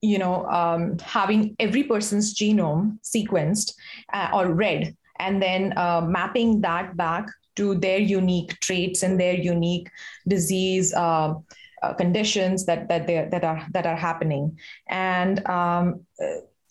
you 0.00 0.18
know 0.18 0.46
um, 0.46 0.98
having 0.98 1.56
every 1.58 1.82
person's 1.84 2.34
genome 2.34 2.98
sequenced 3.02 3.74
uh, 4.12 4.28
or 4.32 4.52
read 4.52 4.96
and 5.18 5.42
then 5.42 5.72
uh, 5.76 6.00
mapping 6.00 6.60
that 6.60 6.96
back 6.96 7.26
to 7.56 7.74
their 7.74 7.98
unique 7.98 8.58
traits 8.60 9.02
and 9.02 9.18
their 9.18 9.34
unique 9.34 9.90
disease 10.28 10.94
uh, 10.94 11.34
uh, 11.82 11.94
conditions 11.94 12.64
that 12.66 12.88
that 12.88 13.06
they 13.06 13.28
that 13.30 13.44
are 13.44 13.66
that 13.72 13.86
are 13.86 13.96
happening. 13.96 14.58
And 14.88 15.46
um, 15.46 16.00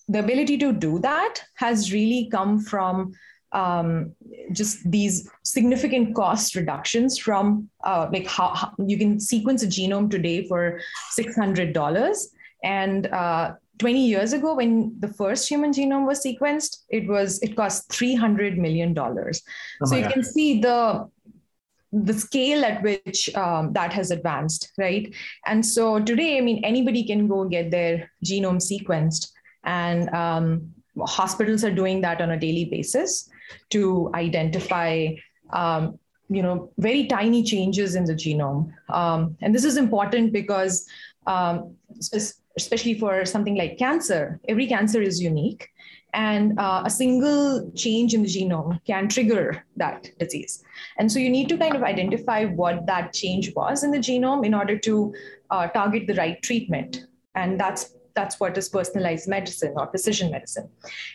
the 0.08 0.20
ability 0.20 0.58
to 0.60 0.72
do 0.72 1.00
that 1.00 1.42
has 1.56 1.92
really 1.92 2.30
come 2.32 2.60
from 2.60 3.14
um, 3.52 4.14
just 4.52 4.90
these 4.90 5.30
significant 5.44 6.14
cost 6.14 6.56
reductions 6.56 7.18
from 7.18 7.70
uh, 7.84 8.08
like 8.12 8.28
how, 8.28 8.54
how, 8.54 8.74
you 8.86 8.98
can 8.98 9.20
sequence 9.20 9.64
a 9.64 9.68
genome 9.68 10.12
today 10.12 10.46
for 10.46 10.82
$600 11.18 12.26
and 12.64 13.08
uh, 13.08 13.54
20 13.80 14.06
years 14.06 14.34
ago 14.34 14.56
when 14.56 14.96
the 15.00 15.08
first 15.08 15.50
human 15.50 15.72
genome 15.72 16.06
was 16.08 16.24
sequenced 16.24 16.84
it 16.90 17.08
was 17.08 17.42
it 17.42 17.56
cost 17.56 17.92
300 17.92 18.58
million 18.58 18.94
dollars. 18.94 19.42
Oh 19.82 19.86
so 19.88 19.96
you 19.96 20.04
God. 20.04 20.14
can 20.14 20.24
see 20.24 20.62
the 20.62 21.10
the 21.92 22.14
scale 22.14 22.66
at 22.66 22.84
which 22.84 23.34
um, 23.36 23.72
that 23.74 23.94
has 23.94 24.12
advanced 24.12 24.72
right? 24.78 25.14
And 25.46 25.66
so 25.66 26.00
today 26.00 26.38
i 26.38 26.42
mean 26.42 26.64
anybody 26.64 27.06
can 27.06 27.28
go 27.28 27.46
get 27.46 27.72
their 27.72 28.12
genome 28.24 28.62
sequenced 28.62 29.32
and 29.64 30.10
um, 30.10 30.74
hospitals 31.00 31.64
are 31.64 31.72
doing 31.72 32.02
that 32.02 32.22
on 32.22 32.32
a 32.32 32.40
daily 32.40 32.66
basis 32.66 33.30
to 33.72 34.12
identify 34.14 35.08
um, 35.52 36.00
you 36.30 36.42
know 36.42 36.72
very 36.78 37.06
tiny 37.08 37.44
changes 37.44 37.96
in 37.96 38.06
the 38.06 38.14
genome. 38.14 38.72
Um, 38.90 39.38
and 39.42 39.54
this 39.54 39.64
is 39.64 39.78
important 39.78 40.34
because 40.34 40.88
um, 41.28 41.76
especially 42.58 42.94
for 42.94 43.26
something 43.26 43.56
like 43.56 43.78
cancer. 43.78 44.40
Every 44.48 44.68
cancer 44.68 45.02
is 45.02 45.22
unique. 45.22 45.70
And 46.14 46.58
uh, 46.58 46.84
a 46.86 46.90
single 46.90 47.70
change 47.76 48.14
in 48.14 48.24
the 48.24 48.30
genome 48.30 48.80
can 48.86 49.10
trigger 49.10 49.66
that 49.76 50.10
disease. 50.18 50.64
And 50.98 51.12
so 51.12 51.20
you 51.20 51.30
need 51.30 51.50
to 51.50 51.58
kind 51.58 51.76
of 51.76 51.84
identify 51.84 52.46
what 52.46 52.86
that 52.86 53.12
change 53.12 53.54
was 53.54 53.84
in 53.84 53.92
the 53.92 53.98
genome 53.98 54.46
in 54.46 54.54
order 54.54 54.78
to 54.80 55.14
uh, 55.50 55.68
target 55.68 56.08
the 56.08 56.14
right 56.14 56.42
treatment. 56.42 57.06
And 57.36 57.60
that's 57.60 57.94
that's 58.16 58.40
what 58.40 58.58
is 58.58 58.70
personalized 58.70 59.28
medicine 59.28 59.74
or 59.76 59.88
precision 59.88 60.32
medicine. 60.32 60.70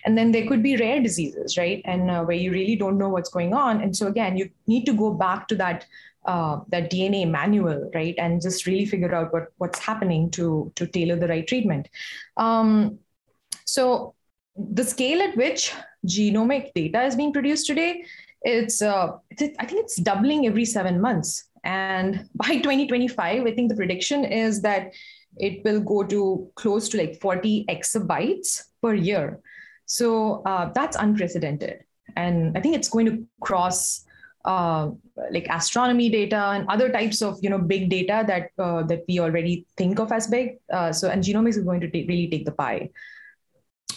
And 0.05 0.17
then 0.17 0.33
there 0.33 0.47
could 0.47 0.63
be 0.63 0.77
rare 0.77 1.01
diseases, 1.01 1.57
right? 1.57 1.83
And 1.85 2.11
uh, 2.11 2.23
where 2.25 2.37
you 2.37 2.53
really 2.53 2.77
don't 2.77 2.99
know 2.99 3.09
what's 3.09 3.31
going 3.31 3.55
on. 3.55 3.81
And 3.81 3.97
so 3.97 4.07
again, 4.07 4.37
you 4.37 4.51
need 4.67 4.85
to 4.87 4.93
go 4.93 5.13
back 5.13 5.49
to 5.49 5.57
that 5.57 5.87
uh, 6.27 6.61
that 6.69 6.91
DNA 6.91 7.29
manual, 7.29 7.91
right, 7.95 8.15
and 8.19 8.43
just 8.43 8.67
really 8.67 8.85
figure 8.85 9.15
out 9.15 9.33
what 9.33 9.53
what's 9.57 9.79
happening 9.79 10.31
to 10.33 10.71
to 10.77 10.87
tailor 10.87 11.17
the 11.17 11.29
right 11.29 11.47
treatment. 11.47 11.89
Um, 12.37 12.99
so 13.65 14.15
the 14.55 14.85
scale 14.85 15.23
at 15.23 15.37
which 15.37 15.73
genomic 16.07 16.73
data 16.75 17.03
is 17.05 17.17
being 17.17 17.33
produced 17.33 17.67
today, 17.67 18.05
it's 18.43 18.83
uh, 18.83 19.13
I 19.33 19.35
think 19.35 19.59
it's 19.59 19.97
doubling 19.97 20.47
every 20.47 20.67
seven 20.67 21.01
months. 21.01 21.45
And 21.65 22.29
by 22.35 22.59
2025, 22.59 23.47
I 23.47 23.55
think 23.55 23.71
the 23.71 23.77
prediction 23.77 24.25
is 24.25 24.63
that 24.63 24.93
it 25.37 25.63
will 25.65 25.81
go 25.81 26.03
to 26.05 26.51
close 26.55 26.89
to 26.91 26.99
like 26.99 27.21
40 27.21 27.67
exabytes 27.69 28.65
per 28.83 28.95
year. 28.95 29.41
So 29.87 30.43
uh, 30.47 30.71
that's 30.75 30.97
unprecedented. 30.97 31.85
And 32.17 32.57
I 32.57 32.61
think 32.61 32.77
it's 32.77 32.89
going 32.89 33.07
to 33.07 33.27
cross 33.41 34.05
uh, 34.45 34.91
like 35.31 35.47
astronomy 35.51 36.09
data 36.09 36.37
and 36.55 36.67
other 36.69 36.89
types 36.89 37.21
of 37.21 37.39
you 37.43 37.51
know 37.51 37.59
big 37.59 37.91
data 37.91 38.25
that 38.27 38.51
uh, 38.59 38.83
that 38.85 39.05
we 39.07 39.21
already 39.21 39.67
think 39.77 39.99
of 39.99 40.13
as 40.13 40.27
big. 40.27 40.59
Uh, 40.73 40.93
so 40.93 41.11
and 41.11 41.23
genomics 41.23 41.59
is 41.59 41.65
going 41.65 41.81
to 41.81 41.91
t- 41.91 42.07
really 42.09 42.29
take 42.29 42.45
the 42.45 42.53
pie. 42.53 42.91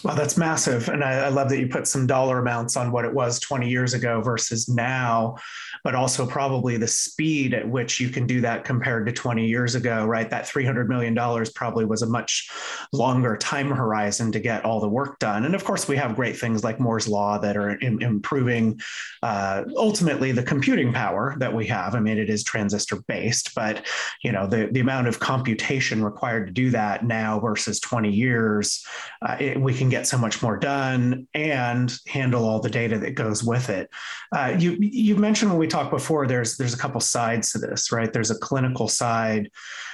Well, 0.02 0.16
that's 0.16 0.36
massive. 0.36 0.88
And 0.88 1.04
I, 1.04 1.26
I, 1.26 1.28
love 1.28 1.48
that 1.48 1.58
you 1.58 1.66
put 1.66 1.86
some 1.86 2.06
dollar 2.06 2.38
amounts 2.38 2.76
on 2.76 2.92
what 2.92 3.04
it 3.04 3.12
was 3.12 3.38
20 3.40 3.68
years 3.68 3.94
ago 3.94 4.20
versus 4.20 4.68
now, 4.68 5.36
but 5.82 5.94
also 5.94 6.26
probably 6.26 6.76
the 6.76 6.86
speed 6.86 7.54
at 7.54 7.68
which 7.68 8.00
you 8.00 8.08
can 8.08 8.26
do 8.26 8.40
that 8.42 8.64
compared 8.64 9.06
to 9.06 9.12
20 9.12 9.46
years 9.46 9.74
ago, 9.74 10.04
right? 10.04 10.28
That 10.28 10.44
$300 10.44 10.88
million 10.88 11.14
probably 11.54 11.84
was 11.84 12.02
a 12.02 12.06
much 12.06 12.50
longer 12.92 13.36
time 13.36 13.70
horizon 13.70 14.32
to 14.32 14.40
get 14.40 14.64
all 14.64 14.80
the 14.80 14.88
work 14.88 15.18
done. 15.18 15.44
And 15.44 15.54
of 15.54 15.64
course, 15.64 15.88
we 15.88 15.96
have 15.96 16.16
great 16.16 16.36
things 16.36 16.64
like 16.64 16.80
Moore's 16.80 17.08
Law 17.08 17.38
that 17.38 17.56
are 17.56 17.70
in, 17.70 18.02
improving 18.02 18.80
uh, 19.22 19.64
ultimately 19.76 20.32
the 20.32 20.42
computing 20.42 20.92
power 20.92 21.34
that 21.38 21.52
we 21.52 21.66
have. 21.66 21.94
I 21.94 22.00
mean, 22.00 22.18
it 22.18 22.30
is 22.30 22.44
transistor 22.44 22.96
based, 23.08 23.54
but 23.54 23.86
you 24.22 24.32
know, 24.32 24.46
the, 24.46 24.68
the 24.72 24.80
amount 24.80 25.08
of 25.08 25.18
computation 25.20 26.04
required 26.04 26.46
to 26.46 26.52
do 26.52 26.70
that 26.70 27.04
now 27.04 27.40
versus 27.40 27.80
20 27.80 28.10
years, 28.10 28.84
uh, 29.22 29.36
it, 29.40 29.60
we 29.60 29.74
can 29.74 29.83
get 29.88 30.06
so 30.06 30.18
much 30.18 30.42
more 30.42 30.56
done 30.56 31.26
and 31.34 31.96
handle 32.06 32.44
all 32.44 32.60
the 32.60 32.70
data 32.70 32.98
that 32.98 33.14
goes 33.14 33.42
with 33.42 33.68
it. 33.70 33.90
Uh, 34.32 34.54
you 34.58 34.72
you 34.80 35.16
mentioned 35.16 35.50
when 35.50 35.58
we 35.58 35.66
talked 35.66 35.90
before, 35.90 36.26
there's 36.26 36.56
there's 36.56 36.74
a 36.74 36.78
couple 36.78 37.00
sides 37.00 37.52
to 37.52 37.58
this, 37.58 37.92
right? 37.92 38.12
There's 38.12 38.30
a 38.30 38.38
clinical 38.38 38.88
side 38.88 39.50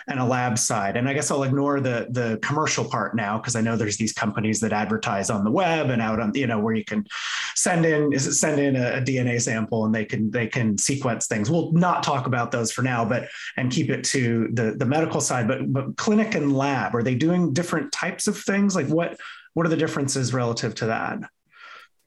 and 0.08 0.18
a 0.18 0.24
lab 0.24 0.58
side, 0.58 0.96
and 0.96 1.08
I 1.08 1.12
guess 1.12 1.30
I'll 1.30 1.42
ignore 1.42 1.80
the 1.80 2.08
the 2.10 2.38
commercial 2.42 2.84
part 2.84 3.14
now 3.14 3.38
because 3.38 3.56
I 3.56 3.60
know 3.60 3.76
there's 3.76 3.96
these 3.96 4.12
companies 4.12 4.60
that 4.60 4.72
advertise 4.72 5.30
on 5.30 5.44
the 5.44 5.50
web 5.50 5.90
and 5.90 6.00
out 6.02 6.20
on 6.20 6.32
you 6.34 6.46
know 6.46 6.58
where 6.58 6.74
you 6.74 6.84
can 6.84 7.06
send 7.54 7.84
in 7.84 8.12
is 8.12 8.26
it 8.26 8.34
send 8.34 8.60
in 8.60 8.76
a, 8.76 8.98
a 8.98 9.00
DNA 9.00 9.40
sample 9.40 9.84
and 9.84 9.94
they 9.94 10.04
can 10.04 10.30
they 10.30 10.46
can 10.46 10.78
sequence 10.78 11.26
things. 11.26 11.50
We'll 11.50 11.72
not 11.72 12.02
talk 12.02 12.26
about 12.26 12.50
those 12.50 12.72
for 12.72 12.82
now, 12.82 13.04
but 13.04 13.28
and 13.56 13.70
keep 13.70 13.90
it 13.90 14.04
to 14.04 14.48
the 14.52 14.74
the 14.76 14.86
medical 14.86 15.20
side. 15.20 15.48
But 15.48 15.72
but 15.72 15.96
clinic 15.96 16.34
and 16.34 16.56
lab 16.56 16.94
are 16.94 17.02
they 17.02 17.14
doing 17.14 17.52
different 17.52 17.92
types 17.92 18.26
of 18.26 18.38
things? 18.38 18.74
Like 18.74 18.86
what 18.86 19.18
what 19.54 19.66
are 19.66 19.68
the 19.70 19.76
differences 19.76 20.32
relative 20.32 20.74
to 20.76 20.86
that? 20.86 21.18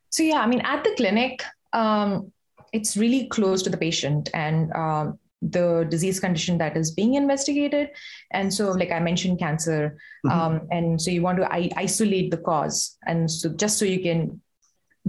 So 0.10 0.24
yeah, 0.24 0.40
I 0.40 0.48
mean, 0.48 0.62
at 0.62 0.84
the 0.84 0.94
clinic, 0.96 1.44
um, 1.74 2.32
it's 2.72 2.96
really 2.98 3.28
close 3.28 3.62
to 3.64 3.70
the 3.70 3.78
patient 3.78 4.30
and 4.34 4.72
um, 4.74 5.20
the 5.42 5.86
disease 5.90 6.20
condition 6.20 6.58
that 6.58 6.78
is 6.78 6.92
being 6.92 7.16
investigated. 7.16 7.90
And 8.32 8.54
so, 8.54 8.72
like 8.72 8.92
I 8.92 9.00
mentioned, 9.00 9.40
cancer, 9.40 9.98
mm-hmm. 10.26 10.40
um, 10.40 10.68
and 10.72 11.02
so 11.02 11.12
you 11.12 11.22
want 11.22 11.38
to 11.40 11.52
I- 11.52 11.72
isolate 11.76 12.32
the 12.32 12.38
cause, 12.38 12.98
and 13.06 13.30
so 13.30 13.50
just 13.50 13.78
so 13.78 13.86
you 13.86 14.02
can 14.02 14.42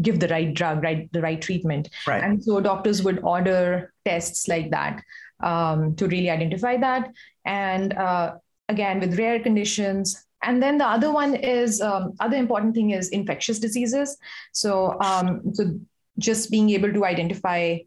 give 0.03 0.19
the 0.19 0.29
right 0.29 0.53
drug, 0.53 0.83
right, 0.83 1.09
the 1.13 1.21
right 1.21 1.41
treatment. 1.41 1.89
Right. 2.07 2.23
And 2.23 2.43
so 2.43 2.61
doctors 2.61 3.03
would 3.05 3.21
order 3.23 3.93
tests 4.05 4.49
like 4.49 4.71
that 4.71 5.03
um, 5.43 5.95
to 5.97 6.09
really 6.09 6.31
identify 6.31 6.77
that. 6.79 7.13
And 7.45 7.95
uh, 7.95 8.35
again, 8.69 8.99
with 8.99 9.19
rare 9.19 9.39
conditions, 9.39 10.25
and 10.45 10.63
then 10.63 10.79
the 10.79 10.87
other 10.87 11.11
one 11.11 11.35
is 11.35 11.81
um, 11.81 12.15
other 12.21 12.37
important 12.37 12.75
thing 12.75 12.91
is 12.91 13.09
infectious 13.09 13.59
diseases. 13.59 14.17
So 14.53 14.99
um, 15.01 15.43
so 15.53 15.79
just 16.19 16.51
being 16.51 16.71
able 16.71 16.93
to 16.93 17.05
identify 17.05 17.79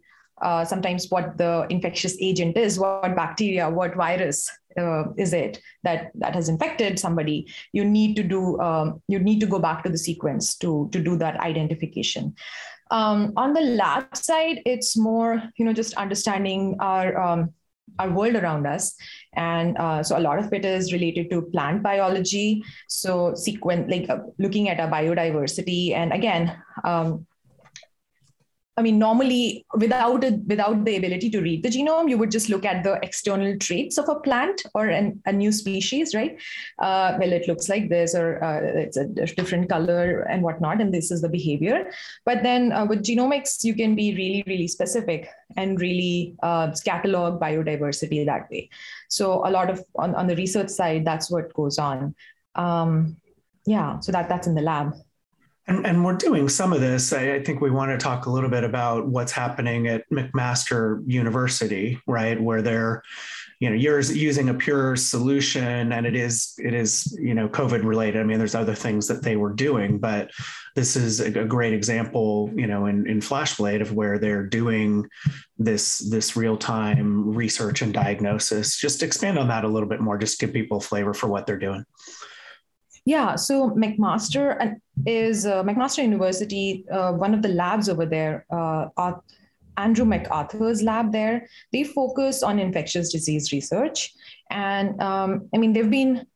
uh, 0.41 0.63
sometimes 0.65 1.09
what 1.09 1.37
the 1.37 1.65
infectious 1.69 2.15
agent 2.19 2.57
is, 2.57 2.77
what 2.77 3.15
bacteria, 3.15 3.69
what 3.69 3.95
virus 3.95 4.49
uh, 4.77 5.05
is 5.17 5.33
it 5.33 5.59
that 5.83 6.11
that 6.15 6.35
has 6.35 6.49
infected 6.49 6.99
somebody. 6.99 7.51
You 7.73 7.83
need 7.83 8.15
to 8.17 8.23
do 8.23 8.59
um, 8.59 9.01
you 9.07 9.19
need 9.19 9.39
to 9.39 9.47
go 9.47 9.59
back 9.59 9.83
to 9.83 9.89
the 9.89 9.97
sequence 9.97 10.55
to 10.57 10.89
to 10.91 11.01
do 11.01 11.17
that 11.17 11.39
identification. 11.39 12.35
Um, 12.89 13.33
on 13.35 13.53
the 13.53 13.61
lab 13.61 14.15
side, 14.15 14.61
it's 14.65 14.95
more 14.95 15.41
you 15.57 15.65
know 15.65 15.73
just 15.73 15.93
understanding 15.95 16.77
our 16.79 17.17
um, 17.19 17.53
our 17.99 18.11
world 18.11 18.35
around 18.35 18.67
us. 18.67 18.95
And 19.37 19.77
uh, 19.77 20.03
so 20.03 20.17
a 20.17 20.19
lot 20.19 20.39
of 20.39 20.51
it 20.51 20.65
is 20.65 20.91
related 20.91 21.29
to 21.29 21.43
plant 21.43 21.83
biology. 21.83 22.63
So 22.87 23.35
sequence, 23.35 23.89
like 23.89 24.09
uh, 24.09 24.19
looking 24.39 24.67
at 24.69 24.79
our 24.79 24.89
biodiversity. 24.89 25.93
And 25.93 26.11
again, 26.11 26.57
um, 26.83 27.25
I 28.77 28.83
mean, 28.83 28.99
normally 28.99 29.65
without 29.73 30.23
a, 30.23 30.39
without 30.45 30.85
the 30.85 30.97
ability 30.97 31.31
to 31.31 31.41
read 31.41 31.63
the 31.63 31.69
genome, 31.69 32.09
you 32.09 32.17
would 32.17 32.29
just 32.29 32.47
look 32.47 32.63
at 32.63 32.83
the 32.83 32.99
external 33.01 33.57
traits 33.57 33.97
of 33.97 34.07
a 34.07 34.19
plant 34.19 34.61
or 34.75 34.85
an, 34.85 35.19
a 35.25 35.31
new 35.31 35.51
species, 35.51 36.13
right? 36.13 36.39
Uh, 36.77 37.17
well, 37.19 37.33
it 37.33 37.47
looks 37.47 37.69
like 37.69 37.89
this, 37.89 38.13
or 38.13 38.43
uh, 38.43 38.61
it's 38.61 38.95
a 38.95 39.05
different 39.05 39.67
color 39.67 40.21
and 40.29 40.43
whatnot, 40.43 40.79
and 40.79 40.93
this 40.93 41.09
is 41.09 41.21
the 41.21 41.29
behavior. 41.29 41.89
But 42.23 42.43
then 42.43 42.71
uh, 42.71 42.85
with 42.85 43.03
genomics, 43.03 43.63
you 43.63 43.73
can 43.73 43.95
be 43.95 44.13
really, 44.13 44.43
really 44.45 44.67
specific 44.67 45.27
and 45.55 45.81
really 45.81 46.35
uh, 46.43 46.71
catalog 46.85 47.41
biodiversity 47.41 48.25
that 48.27 48.47
way. 48.51 48.69
So 49.09 49.43
a 49.43 49.49
lot 49.49 49.71
of 49.71 49.83
on, 49.95 50.13
on 50.13 50.27
the 50.27 50.35
research 50.35 50.69
side, 50.69 51.03
that's 51.03 51.31
what 51.31 51.51
goes 51.53 51.79
on. 51.79 52.13
Um, 52.53 53.17
yeah, 53.65 53.99
so 53.99 54.11
that 54.11 54.29
that's 54.29 54.45
in 54.45 54.53
the 54.53 54.61
lab. 54.61 54.93
And, 55.67 55.85
and, 55.85 56.05
we're 56.05 56.13
doing 56.13 56.47
some 56.47 56.71
of 56.71 56.79
this. 56.79 57.11
I, 57.11 57.33
I, 57.33 57.43
think 57.43 57.59
we 57.59 57.71
want 57.71 57.91
to 57.91 57.97
talk 57.97 58.25
a 58.25 58.29
little 58.29 58.49
bit 58.49 58.63
about 58.63 59.05
what's 59.07 59.33
happening 59.33 59.87
at 59.87 60.09
McMaster 60.09 61.03
University, 61.05 61.99
right, 62.07 62.41
where 62.41 62.61
they're, 62.61 63.03
you 63.59 63.69
know, 63.69 63.75
you're 63.75 63.99
using 63.99 64.47
a 64.47 64.53
pure 64.53 64.95
solution, 64.95 65.91
and 65.91 66.05
it 66.05 66.15
is 66.15 66.53
it 66.63 66.73
is 66.73 67.17
you 67.19 67.33
know 67.33 67.49
COVID 67.49 67.83
related. 67.83 68.21
I 68.21 68.23
mean, 68.23 68.37
there's 68.37 68.55
other 68.55 68.75
things 68.75 69.07
that 69.07 69.23
they 69.23 69.35
were 69.35 69.51
doing, 69.51 69.97
but 69.97 70.31
this 70.75 70.95
is 70.95 71.19
a, 71.19 71.41
a 71.41 71.45
great 71.45 71.73
example, 71.73 72.51
you 72.55 72.67
know, 72.67 72.85
in 72.85 73.07
in 73.07 73.19
Flashblade 73.19 73.81
of 73.81 73.93
where 73.93 74.19
they're 74.19 74.45
doing 74.45 75.09
this 75.57 75.97
this 75.97 76.37
real 76.37 76.55
time 76.55 77.33
research 77.33 77.81
and 77.81 77.93
diagnosis. 77.93 78.77
Just 78.77 79.01
expand 79.01 79.39
on 79.39 79.47
that 79.47 79.65
a 79.65 79.67
little 79.67 79.89
bit 79.89 80.01
more. 80.01 80.17
Just 80.17 80.39
give 80.39 80.53
people 80.53 80.79
flavor 80.79 81.13
for 81.15 81.27
what 81.27 81.47
they're 81.47 81.57
doing. 81.57 81.83
Yeah, 83.07 83.37
so 83.37 83.69
McMaster 83.69 84.75
is 85.05 85.45
uh, 85.45 85.63
McMaster 85.63 86.03
University. 86.03 86.83
Uh, 86.91 87.13
one 87.13 87.33
of 87.33 87.41
the 87.41 87.47
labs 87.47 87.87
over 87.87 88.05
there, 88.05 88.45
uh, 88.49 88.89
Andrew 89.77 90.03
McArthur's 90.03 90.83
lab 90.83 91.13
there, 91.13 91.47
they 91.71 91.85
focus 91.85 92.43
on 92.43 92.59
infectious 92.59 93.09
disease 93.09 93.53
research, 93.53 94.13
and 94.51 95.01
um, 95.01 95.47
I 95.55 95.57
mean 95.57 95.71
they've 95.71 95.89
been 95.89 96.27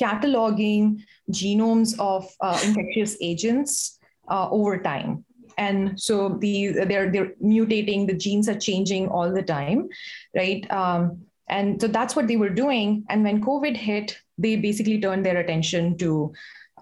cataloging 0.00 1.02
genomes 1.32 1.98
of 1.98 2.30
uh, 2.40 2.60
infectious 2.62 3.16
agents 3.20 3.98
uh, 4.30 4.48
over 4.48 4.78
time. 4.78 5.24
And 5.58 6.00
so 6.00 6.28
the 6.28 6.84
they're 6.86 7.10
they're 7.10 7.32
mutating 7.42 8.06
the 8.06 8.14
genes 8.14 8.48
are 8.48 8.60
changing 8.60 9.08
all 9.08 9.32
the 9.32 9.42
time 9.42 9.88
right? 10.32 10.70
Um, 10.70 11.22
and 11.48 11.80
so 11.80 11.88
that's 11.88 12.14
what 12.14 12.28
they 12.28 12.36
were 12.36 12.50
doing. 12.50 13.04
And 13.08 13.24
when 13.24 13.40
covid 13.40 13.76
hit 13.76 14.16
they 14.38 14.56
basically 14.56 15.00
turned 15.00 15.24
their 15.24 15.38
attention 15.38 15.96
to 15.98 16.32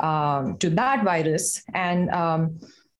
um, 0.00 0.58
to 0.58 0.70
that 0.70 1.04
virus 1.04 1.62
and 1.74 2.10
um, 2.10 2.58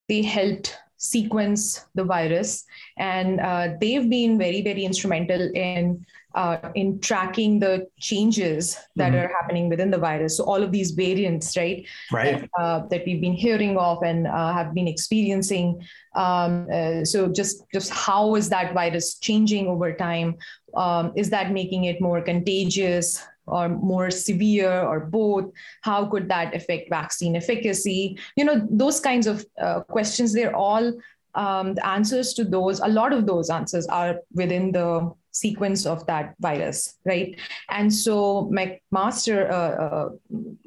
they 0.09 0.23
helped 0.23 0.79
sequence 0.97 1.85
the 1.95 2.05
virus 2.05 2.65
and 2.99 3.41
uh, 3.41 3.69
they've 3.81 4.09
been 4.09 4.39
very 4.39 4.63
very 4.63 4.85
instrumental 4.85 5.51
in 5.55 6.05
uh, 6.35 6.59
in 6.75 7.01
tracking 7.01 7.61
the 7.61 7.87
changes 7.99 8.77
that 8.97 9.13
mm-hmm. 9.13 9.25
are 9.25 9.29
happening 9.41 9.69
within 9.69 9.91
the 9.91 9.99
virus. 9.99 10.37
So 10.37 10.45
all 10.45 10.63
of 10.63 10.73
these 10.73 10.91
variants, 10.91 11.57
right, 11.57 11.87
right, 12.13 12.41
that, 12.41 12.51
uh, 12.61 12.87
that 12.89 13.05
we've 13.07 13.21
been 13.21 13.35
hearing 13.35 13.79
of 13.79 14.03
and 14.03 14.27
uh, 14.27 14.53
have 14.53 14.75
been 14.75 14.89
experiencing. 14.89 15.87
Um, 16.15 16.67
uh, 16.73 17.05
so 17.05 17.29
just 17.29 17.65
just 17.73 17.91
how 17.91 18.35
is 18.35 18.49
that 18.51 18.75
virus 18.75 19.19
changing 19.19 19.69
over 19.69 19.93
time? 19.93 20.37
Um, 20.75 21.13
is 21.17 21.31
that 21.31 21.53
making 21.53 21.85
it 21.85 22.01
more 22.01 22.21
contagious? 22.21 23.25
Or 23.47 23.69
more 23.69 24.11
severe 24.11 24.83
or 24.83 25.01
both 25.01 25.51
how 25.83 26.07
could 26.07 26.29
that 26.29 26.55
affect 26.55 26.89
vaccine 26.91 27.37
efficacy? 27.37 28.19
You 28.37 28.45
know 28.45 28.67
those 28.71 29.01
kinds 29.01 29.27
of 29.27 29.45
uh, 29.61 29.81
questions 29.81 30.33
they're 30.33 30.57
all 30.57 30.93
um, 31.35 31.75
the 31.75 31.87
answers 31.87 32.33
to 32.35 32.45
those 32.45 32.81
a 32.81 32.89
lot 32.89 33.13
of 33.13 33.27
those 33.27 33.51
answers 33.51 33.87
are 33.87 34.21
within 34.33 34.73
the 34.73 35.13
sequence 35.35 35.85
of 35.85 36.07
that 36.07 36.35
virus, 36.41 36.97
right? 37.05 37.39
And 37.69 37.93
so 37.93 38.51
McMaster 38.53 39.51
uh, 39.51 39.55
uh, 39.55 40.09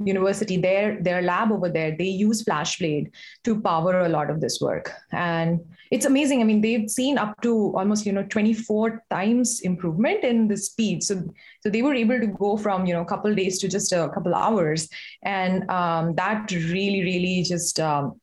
University, 0.04 0.58
their 0.58 1.02
their 1.02 1.22
lab 1.22 1.52
over 1.52 1.70
there, 1.70 1.96
they 1.98 2.06
use 2.06 2.44
FlashBlade 2.44 3.12
to 3.46 3.62
power 3.62 4.02
a 4.02 4.10
lot 4.10 4.30
of 4.30 4.42
this 4.42 4.60
work, 4.62 4.92
and 5.12 5.60
it's 5.90 6.06
amazing. 6.06 6.42
I 6.42 6.44
mean, 6.44 6.62
they've 6.62 6.90
seen 6.90 7.18
up 7.18 7.42
to 7.42 7.74
almost 7.76 8.06
you 8.06 8.12
know 8.12 8.24
24 8.24 9.04
times 9.10 9.62
improvement 9.62 10.24
in 10.24 10.48
the 10.48 10.58
speed. 10.58 11.04
So 11.04 11.24
so 11.62 11.70
they 11.70 11.82
were 11.82 11.96
able 11.96 12.20
to 12.20 12.28
go 12.28 12.58
from 12.58 12.86
you 12.86 12.94
know 12.94 13.02
a 13.02 13.06
couple 13.06 13.34
days 13.34 13.60
to 13.60 13.68
just 13.68 13.92
a 13.94 14.10
couple 14.14 14.36
hours, 14.36 14.90
and 15.24 15.70
um, 15.70 16.14
that 16.16 16.52
really 16.52 17.04
really 17.04 17.44
just 17.44 17.80
um, 17.80 18.20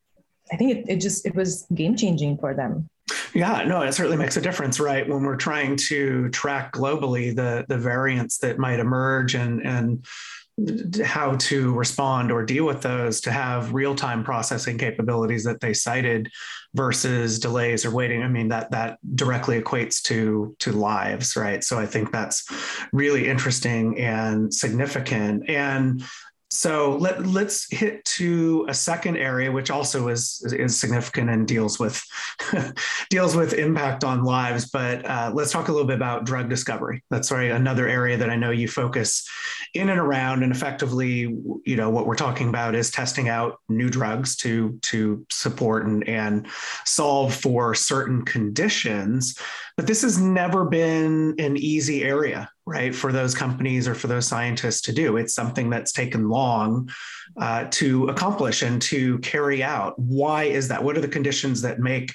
I 0.52 0.56
think 0.56 0.76
it, 0.76 0.84
it 0.88 1.00
just 1.00 1.24
it 1.26 1.34
was 1.34 1.66
game 1.74 1.96
changing 1.96 2.36
for 2.38 2.54
them. 2.54 2.88
Yeah, 3.34 3.64
no, 3.64 3.82
it 3.82 3.92
certainly 3.92 4.16
makes 4.16 4.36
a 4.36 4.40
difference, 4.40 4.78
right? 4.78 5.08
When 5.08 5.24
we're 5.24 5.36
trying 5.36 5.76
to 5.88 6.28
track 6.30 6.72
globally 6.72 7.34
the 7.34 7.64
the 7.68 7.76
variants 7.76 8.38
that 8.38 8.58
might 8.58 8.78
emerge 8.78 9.34
and 9.34 9.60
and 9.66 10.06
how 11.04 11.34
to 11.34 11.74
respond 11.74 12.30
or 12.30 12.44
deal 12.44 12.64
with 12.64 12.80
those 12.80 13.20
to 13.20 13.32
have 13.32 13.74
real-time 13.74 14.22
processing 14.22 14.78
capabilities 14.78 15.42
that 15.42 15.60
they 15.60 15.74
cited 15.74 16.30
versus 16.74 17.40
delays 17.40 17.84
or 17.84 17.90
waiting 17.90 18.22
i 18.22 18.28
mean 18.28 18.48
that 18.48 18.70
that 18.70 18.98
directly 19.16 19.60
equates 19.60 20.00
to 20.00 20.54
to 20.60 20.70
lives 20.70 21.34
right 21.34 21.64
so 21.64 21.76
i 21.76 21.84
think 21.84 22.12
that's 22.12 22.48
really 22.92 23.26
interesting 23.26 23.98
and 23.98 24.54
significant 24.54 25.48
and 25.50 26.04
so 26.54 26.96
let, 26.99 27.26
let's 27.26 27.66
hit 27.75 28.04
to 28.04 28.64
a 28.68 28.75
second 28.75 29.16
area, 29.16 29.50
which 29.50 29.73
also 29.73 30.06
is, 30.06 30.40
is 30.56 30.78
significant 30.78 31.28
and 31.28 31.49
deals 31.49 31.80
with 31.80 32.00
deals 33.11 33.34
with 33.34 33.54
impact 33.54 34.04
on 34.04 34.23
lives. 34.23 34.70
But 34.70 35.04
uh, 35.04 35.32
let's 35.34 35.50
talk 35.50 35.66
a 35.66 35.73
little 35.73 35.87
bit 35.87 35.96
about 35.96 36.26
drug 36.26 36.49
discovery. 36.49 37.02
That's 37.11 37.32
right, 37.32 37.50
another 37.50 37.88
area 37.88 38.16
that 38.16 38.30
I 38.30 38.37
know 38.37 38.52
you 38.52 38.68
focus 38.68 39.28
in 39.75 39.88
and 39.88 39.99
around. 39.99 40.44
And 40.44 40.52
effectively, 40.52 41.37
you 41.64 41.76
know, 41.76 41.90
what 41.90 42.06
we're 42.06 42.14
talking 42.14 42.49
about 42.49 42.76
is 42.76 42.92
testing 42.92 43.28
out 43.28 43.58
new 43.68 43.90
drugs 43.90 44.37
to 44.37 44.78
to 44.82 45.26
support 45.32 45.87
and, 45.87 46.08
and 46.08 46.46
solve 46.84 47.34
for 47.34 47.75
certain 47.75 48.25
conditions. 48.25 49.37
But 49.76 49.86
this 49.88 50.02
has 50.02 50.20
never 50.20 50.64
been 50.64 51.34
an 51.38 51.56
easy 51.56 52.04
area 52.04 52.48
right 52.64 52.94
for 52.94 53.12
those 53.12 53.34
companies 53.34 53.88
or 53.88 53.94
for 53.94 54.06
those 54.06 54.26
scientists 54.26 54.80
to 54.82 54.92
do. 54.92 55.16
It's 55.16 55.34
something 55.34 55.68
that's 55.68 55.92
taken 55.92 56.28
long 56.28 56.90
uh, 57.37 57.66
to 57.72 58.06
accomplish 58.08 58.62
and 58.62 58.80
to 58.82 59.18
carry 59.18 59.62
out. 59.62 59.98
Why 59.98 60.44
is 60.44 60.68
that? 60.68 60.82
What 60.82 60.96
are 60.96 61.00
the 61.00 61.08
conditions 61.08 61.62
that 61.62 61.80
make 61.80 62.14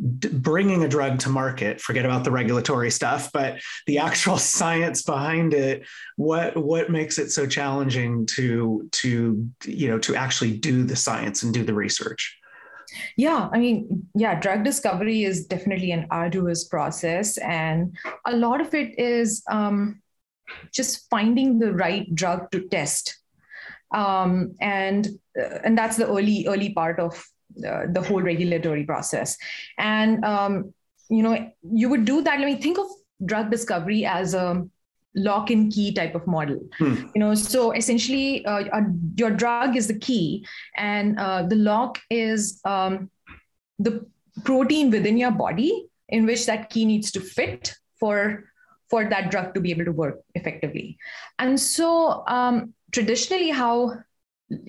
bringing 0.00 0.82
a 0.82 0.88
drug 0.88 1.18
to 1.18 1.28
market 1.28 1.78
forget 1.78 2.06
about 2.06 2.24
the 2.24 2.30
regulatory 2.30 2.90
stuff 2.90 3.30
but 3.32 3.60
the 3.86 3.98
actual 3.98 4.38
science 4.38 5.02
behind 5.02 5.52
it 5.52 5.86
what 6.16 6.56
what 6.56 6.90
makes 6.90 7.18
it 7.18 7.30
so 7.30 7.46
challenging 7.46 8.24
to 8.24 8.88
to 8.92 9.46
you 9.66 9.88
know 9.88 9.98
to 9.98 10.14
actually 10.16 10.56
do 10.56 10.84
the 10.84 10.96
science 10.96 11.42
and 11.42 11.52
do 11.52 11.64
the 11.64 11.74
research 11.74 12.39
yeah, 13.16 13.48
I 13.52 13.58
mean, 13.58 14.08
yeah, 14.14 14.38
drug 14.38 14.64
discovery 14.64 15.24
is 15.24 15.46
definitely 15.46 15.92
an 15.92 16.06
arduous 16.10 16.64
process, 16.64 17.38
and 17.38 17.96
a 18.26 18.36
lot 18.36 18.60
of 18.60 18.74
it 18.74 18.98
is 18.98 19.42
um, 19.50 20.00
just 20.72 21.08
finding 21.10 21.58
the 21.58 21.72
right 21.72 22.12
drug 22.14 22.50
to 22.52 22.68
test, 22.68 23.18
um, 23.92 24.54
and 24.60 25.08
uh, 25.38 25.58
and 25.64 25.76
that's 25.76 25.96
the 25.96 26.08
early 26.08 26.46
early 26.48 26.72
part 26.72 26.98
of 26.98 27.24
uh, 27.66 27.86
the 27.92 28.02
whole 28.02 28.22
regulatory 28.22 28.84
process. 28.84 29.36
And 29.78 30.24
um, 30.24 30.72
you 31.08 31.22
know, 31.22 31.50
you 31.62 31.88
would 31.88 32.04
do 32.04 32.22
that. 32.22 32.38
Let 32.38 32.46
me 32.46 32.56
think 32.56 32.78
of 32.78 32.86
drug 33.24 33.50
discovery 33.50 34.06
as 34.06 34.34
a 34.34 34.66
lock 35.14 35.50
and 35.50 35.72
key 35.72 35.92
type 35.92 36.14
of 36.14 36.26
model 36.26 36.60
hmm. 36.78 36.94
you 37.14 37.20
know 37.20 37.34
so 37.34 37.72
essentially 37.72 38.44
uh, 38.46 38.80
your 39.16 39.30
drug 39.30 39.76
is 39.76 39.88
the 39.88 39.98
key 39.98 40.46
and 40.76 41.18
uh, 41.18 41.42
the 41.42 41.56
lock 41.56 41.98
is 42.10 42.60
um, 42.64 43.10
the 43.78 44.06
protein 44.44 44.90
within 44.90 45.16
your 45.16 45.32
body 45.32 45.86
in 46.08 46.26
which 46.26 46.46
that 46.46 46.70
key 46.70 46.84
needs 46.84 47.10
to 47.10 47.20
fit 47.20 47.74
for 47.98 48.44
for 48.88 49.08
that 49.08 49.30
drug 49.30 49.52
to 49.54 49.60
be 49.60 49.70
able 49.70 49.84
to 49.84 49.92
work 49.92 50.20
effectively 50.34 50.96
and 51.38 51.58
so 51.58 52.24
um, 52.28 52.72
traditionally 52.92 53.50
how 53.50 53.92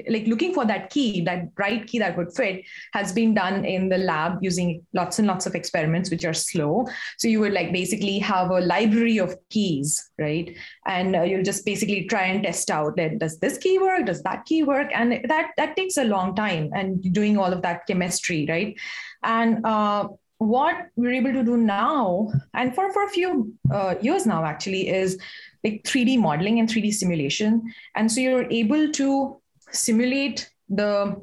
like 0.09 0.27
looking 0.27 0.53
for 0.53 0.65
that 0.65 0.89
key, 0.89 1.21
that 1.21 1.47
right 1.57 1.85
key 1.87 1.99
that 1.99 2.17
would 2.17 2.33
fit, 2.33 2.63
has 2.93 3.11
been 3.11 3.33
done 3.33 3.65
in 3.65 3.89
the 3.89 3.97
lab 3.97 4.37
using 4.41 4.85
lots 4.93 5.19
and 5.19 5.27
lots 5.27 5.45
of 5.45 5.55
experiments, 5.55 6.09
which 6.09 6.25
are 6.25 6.33
slow. 6.33 6.87
So 7.17 7.27
you 7.27 7.39
would 7.39 7.53
like 7.53 7.71
basically 7.71 8.19
have 8.19 8.51
a 8.51 8.61
library 8.61 9.17
of 9.17 9.35
keys, 9.49 10.11
right? 10.19 10.55
And 10.85 11.15
uh, 11.15 11.23
you'll 11.23 11.43
just 11.43 11.65
basically 11.65 12.05
try 12.05 12.23
and 12.23 12.43
test 12.43 12.69
out 12.69 12.95
that 12.97 13.19
does 13.19 13.39
this 13.39 13.57
key 13.57 13.79
work, 13.79 14.05
does 14.05 14.21
that 14.23 14.45
key 14.45 14.63
work, 14.63 14.89
and 14.93 15.13
that 15.27 15.51
that 15.57 15.75
takes 15.75 15.97
a 15.97 16.03
long 16.03 16.35
time. 16.35 16.69
And 16.73 17.01
doing 17.13 17.37
all 17.37 17.51
of 17.51 17.61
that 17.63 17.87
chemistry, 17.87 18.45
right? 18.47 18.77
And 19.23 19.65
uh, 19.65 20.09
what 20.37 20.87
we're 20.95 21.13
able 21.13 21.33
to 21.33 21.43
do 21.43 21.57
now, 21.57 22.31
and 22.53 22.73
for 22.73 22.91
for 22.93 23.03
a 23.03 23.09
few 23.09 23.53
uh, 23.71 23.95
years 24.01 24.25
now, 24.25 24.43
actually, 24.45 24.89
is 24.89 25.19
like 25.63 25.83
3D 25.83 26.19
modeling 26.19 26.59
and 26.59 26.67
3D 26.67 26.93
simulation. 26.93 27.61
And 27.95 28.11
so 28.11 28.19
you're 28.19 28.49
able 28.49 28.91
to 28.91 29.40
simulate 29.71 30.49
the 30.69 31.21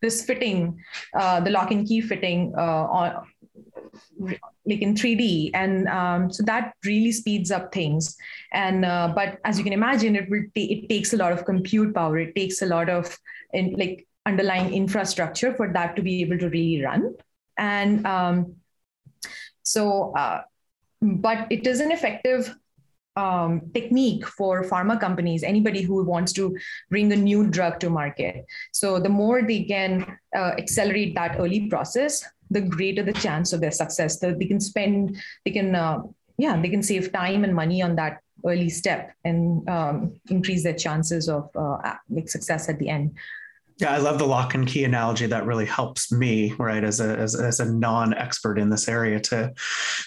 this 0.00 0.24
fitting, 0.24 0.78
uh, 1.14 1.40
the 1.40 1.50
lock 1.50 1.70
and 1.70 1.86
key 1.86 2.00
fitting 2.00 2.54
uh, 2.56 2.84
on 2.86 3.26
like 4.20 4.82
in 4.82 4.94
3D, 4.94 5.50
and 5.54 5.88
um, 5.88 6.30
so 6.30 6.42
that 6.44 6.74
really 6.84 7.12
speeds 7.12 7.50
up 7.50 7.72
things. 7.72 8.16
And 8.52 8.84
uh, 8.84 9.12
but 9.14 9.38
as 9.44 9.58
you 9.58 9.64
can 9.64 9.72
imagine, 9.72 10.16
it 10.16 10.28
will 10.30 10.44
t- 10.54 10.72
it 10.72 10.88
takes 10.88 11.12
a 11.12 11.16
lot 11.16 11.32
of 11.32 11.44
compute 11.44 11.94
power. 11.94 12.18
It 12.18 12.34
takes 12.34 12.62
a 12.62 12.66
lot 12.66 12.88
of 12.88 13.18
in, 13.52 13.74
like 13.74 14.06
underlying 14.26 14.72
infrastructure 14.74 15.54
for 15.54 15.72
that 15.72 15.96
to 15.96 16.02
be 16.02 16.20
able 16.20 16.38
to 16.38 16.48
really 16.48 16.84
run. 16.84 17.14
And 17.56 18.06
um, 18.06 18.56
so, 19.62 20.12
uh, 20.16 20.42
but 21.00 21.50
it 21.50 21.66
is 21.66 21.80
an 21.80 21.90
effective 21.90 22.54
um, 23.18 23.62
technique 23.74 24.24
for 24.38 24.62
pharma 24.62 24.98
companies, 25.00 25.42
anybody 25.42 25.82
who 25.82 26.04
wants 26.04 26.32
to 26.34 26.56
bring 26.88 27.12
a 27.12 27.16
new 27.16 27.40
drug 27.56 27.80
to 27.80 27.90
market. 27.90 28.46
So 28.72 29.00
the 29.00 29.08
more 29.08 29.42
they 29.42 29.64
can 29.64 30.18
uh, 30.36 30.52
accelerate 30.62 31.14
that 31.16 31.36
early 31.38 31.66
process, 31.68 32.24
the 32.50 32.60
greater 32.60 33.02
the 33.02 33.12
chance 33.12 33.52
of 33.52 33.60
their 33.60 33.72
success. 33.82 34.20
So 34.20 34.32
they 34.32 34.46
can 34.46 34.60
spend, 34.60 35.16
they 35.44 35.50
can, 35.50 35.74
uh, 35.74 36.02
yeah, 36.38 36.60
they 36.62 36.68
can 36.68 36.82
save 36.82 37.12
time 37.12 37.42
and 37.44 37.54
money 37.54 37.82
on 37.82 37.96
that 37.96 38.20
early 38.46 38.70
step 38.70 39.12
and 39.24 39.68
um, 39.68 40.20
increase 40.30 40.62
their 40.62 40.78
chances 40.86 41.28
of 41.28 41.50
uh, 41.56 41.94
success 42.26 42.68
at 42.68 42.78
the 42.78 42.88
end. 42.88 43.16
Yeah, 43.78 43.92
I 43.92 43.98
love 43.98 44.18
the 44.18 44.26
lock 44.26 44.54
and 44.54 44.66
key 44.66 44.82
analogy. 44.82 45.26
That 45.26 45.46
really 45.46 45.64
helps 45.64 46.10
me, 46.10 46.52
right, 46.58 46.82
as 46.82 46.98
a 46.98 47.16
as, 47.16 47.36
as 47.36 47.60
a 47.60 47.72
non-expert 47.72 48.58
in 48.58 48.70
this 48.70 48.88
area 48.88 49.20
to 49.20 49.52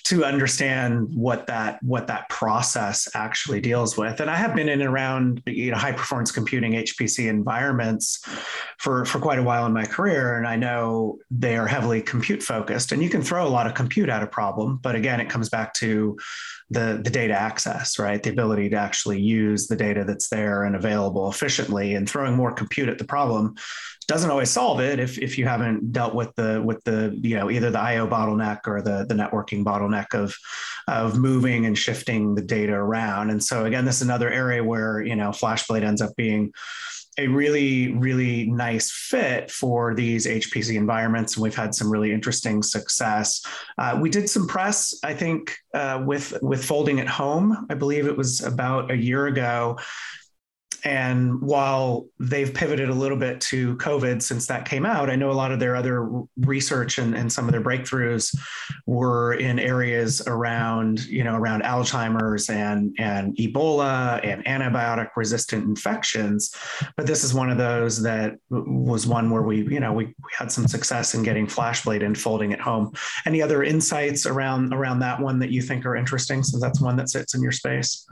to 0.05 0.25
understand 0.25 1.07
what 1.13 1.47
that 1.47 1.81
what 1.81 2.07
that 2.07 2.27
process 2.27 3.07
actually 3.15 3.61
deals 3.61 3.95
with. 3.95 4.19
And 4.19 4.29
I 4.29 4.35
have 4.35 4.55
been 4.55 4.67
in 4.67 4.81
and 4.81 4.89
around 4.89 5.41
you 5.45 5.71
know 5.71 5.77
high 5.77 5.93
performance 5.93 6.33
computing 6.33 6.73
HPC 6.73 7.29
environments 7.29 8.19
for 8.77 9.05
for 9.05 9.19
quite 9.19 9.39
a 9.39 9.43
while 9.43 9.65
in 9.65 9.71
my 9.71 9.85
career, 9.85 10.37
and 10.37 10.45
I 10.45 10.57
know 10.57 11.19
they 11.29 11.55
are 11.55 11.67
heavily 11.67 12.01
compute 12.01 12.43
focused. 12.43 12.91
And 12.91 13.01
you 13.01 13.09
can 13.09 13.21
throw 13.21 13.47
a 13.47 13.47
lot 13.47 13.67
of 13.67 13.73
compute 13.73 14.09
at 14.09 14.21
a 14.21 14.27
problem, 14.27 14.79
but 14.81 14.95
again, 14.95 15.21
it 15.21 15.29
comes 15.29 15.47
back 15.47 15.73
to 15.75 16.17
the, 16.71 17.01
the 17.03 17.09
data 17.09 17.33
access, 17.33 17.99
right? 17.99 18.23
The 18.23 18.29
ability 18.29 18.69
to 18.69 18.77
actually 18.77 19.19
use 19.19 19.67
the 19.67 19.75
data 19.75 20.05
that's 20.05 20.29
there 20.29 20.63
and 20.63 20.75
available 20.75 21.29
efficiently 21.29 21.95
and 21.95 22.09
throwing 22.09 22.33
more 22.33 22.53
compute 22.53 22.87
at 22.87 22.97
the 22.97 23.03
problem 23.03 23.55
doesn't 24.07 24.29
always 24.29 24.49
solve 24.49 24.79
it 24.81 24.99
if, 24.99 25.17
if 25.19 25.37
you 25.37 25.45
haven't 25.45 25.93
dealt 25.93 26.13
with 26.13 26.35
the 26.35 26.61
with 26.65 26.83
the 26.83 27.17
you 27.21 27.35
know 27.37 27.49
either 27.49 27.71
the 27.71 27.79
IO 27.79 28.07
bottleneck 28.07 28.59
or 28.67 28.81
the 28.81 29.05
the 29.07 29.15
networking 29.15 29.63
bottleneck 29.63 30.13
of 30.13 30.35
of 30.87 31.17
moving 31.17 31.65
and 31.65 31.77
shifting 31.77 32.35
the 32.35 32.41
data 32.41 32.73
around. 32.73 33.29
And 33.29 33.43
so 33.43 33.65
again, 33.65 33.85
this 33.85 33.97
is 33.97 34.01
another 34.01 34.29
area 34.29 34.63
where 34.63 35.01
you 35.01 35.15
know 35.15 35.29
FlashBlade 35.29 35.83
ends 35.83 36.01
up 36.01 36.15
being 36.15 36.51
a 37.17 37.27
really, 37.27 37.93
really 37.93 38.49
nice 38.49 38.89
fit 38.89 39.51
for 39.51 39.93
these 39.93 40.25
HPC 40.25 40.75
environments. 40.75 41.35
And 41.35 41.43
we've 41.43 41.55
had 41.55 41.75
some 41.75 41.91
really 41.91 42.11
interesting 42.11 42.63
success. 42.63 43.45
Uh, 43.77 43.97
we 44.01 44.09
did 44.09 44.29
some 44.29 44.47
press, 44.47 44.93
I 45.03 45.13
think, 45.13 45.55
uh, 45.73 46.03
with 46.05 46.37
with 46.41 46.63
folding 46.63 46.99
at 46.99 47.07
home. 47.07 47.67
I 47.69 47.73
believe 47.73 48.07
it 48.07 48.15
was 48.15 48.41
about 48.41 48.91
a 48.91 48.97
year 48.97 49.27
ago, 49.27 49.77
and 50.83 51.41
while 51.41 52.07
they've 52.19 52.53
pivoted 52.53 52.89
a 52.89 52.93
little 52.93 53.17
bit 53.17 53.39
to 53.41 53.75
COVID 53.77 54.21
since 54.21 54.47
that 54.47 54.65
came 54.65 54.85
out, 54.85 55.09
I 55.09 55.15
know 55.15 55.31
a 55.31 55.33
lot 55.33 55.51
of 55.51 55.59
their 55.59 55.75
other 55.75 56.09
research 56.37 56.97
and, 56.97 57.15
and 57.15 57.31
some 57.31 57.45
of 57.45 57.51
their 57.51 57.61
breakthroughs 57.61 58.35
were 58.85 59.33
in 59.33 59.59
areas 59.59 60.21
around, 60.27 61.05
you 61.05 61.23
know, 61.23 61.35
around 61.35 61.63
Alzheimer's 61.63 62.49
and, 62.49 62.95
and 62.97 63.35
Ebola 63.37 64.19
and 64.25 64.43
antibiotic 64.45 65.09
resistant 65.15 65.65
infections. 65.65 66.55
But 66.97 67.05
this 67.05 67.23
is 67.23 67.33
one 67.33 67.49
of 67.49 67.57
those 67.57 68.01
that 68.01 68.37
was 68.49 69.05
one 69.05 69.29
where 69.29 69.43
we, 69.43 69.67
you 69.67 69.79
know, 69.79 69.93
we, 69.93 70.05
we 70.05 70.31
had 70.37 70.51
some 70.51 70.67
success 70.67 71.13
in 71.13 71.23
getting 71.23 71.45
FlashBlade 71.47 72.03
and 72.03 72.17
folding 72.17 72.53
at 72.53 72.59
home. 72.59 72.91
Any 73.25 73.41
other 73.41 73.63
insights 73.63 74.25
around 74.25 74.73
around 74.73 74.99
that 74.99 75.19
one 75.19 75.39
that 75.39 75.51
you 75.51 75.61
think 75.61 75.85
are 75.85 75.95
interesting 75.95 76.43
since 76.43 76.61
that's 76.61 76.81
one 76.81 76.95
that 76.97 77.09
sits 77.09 77.35
in 77.35 77.41
your 77.41 77.51
space? 77.51 78.07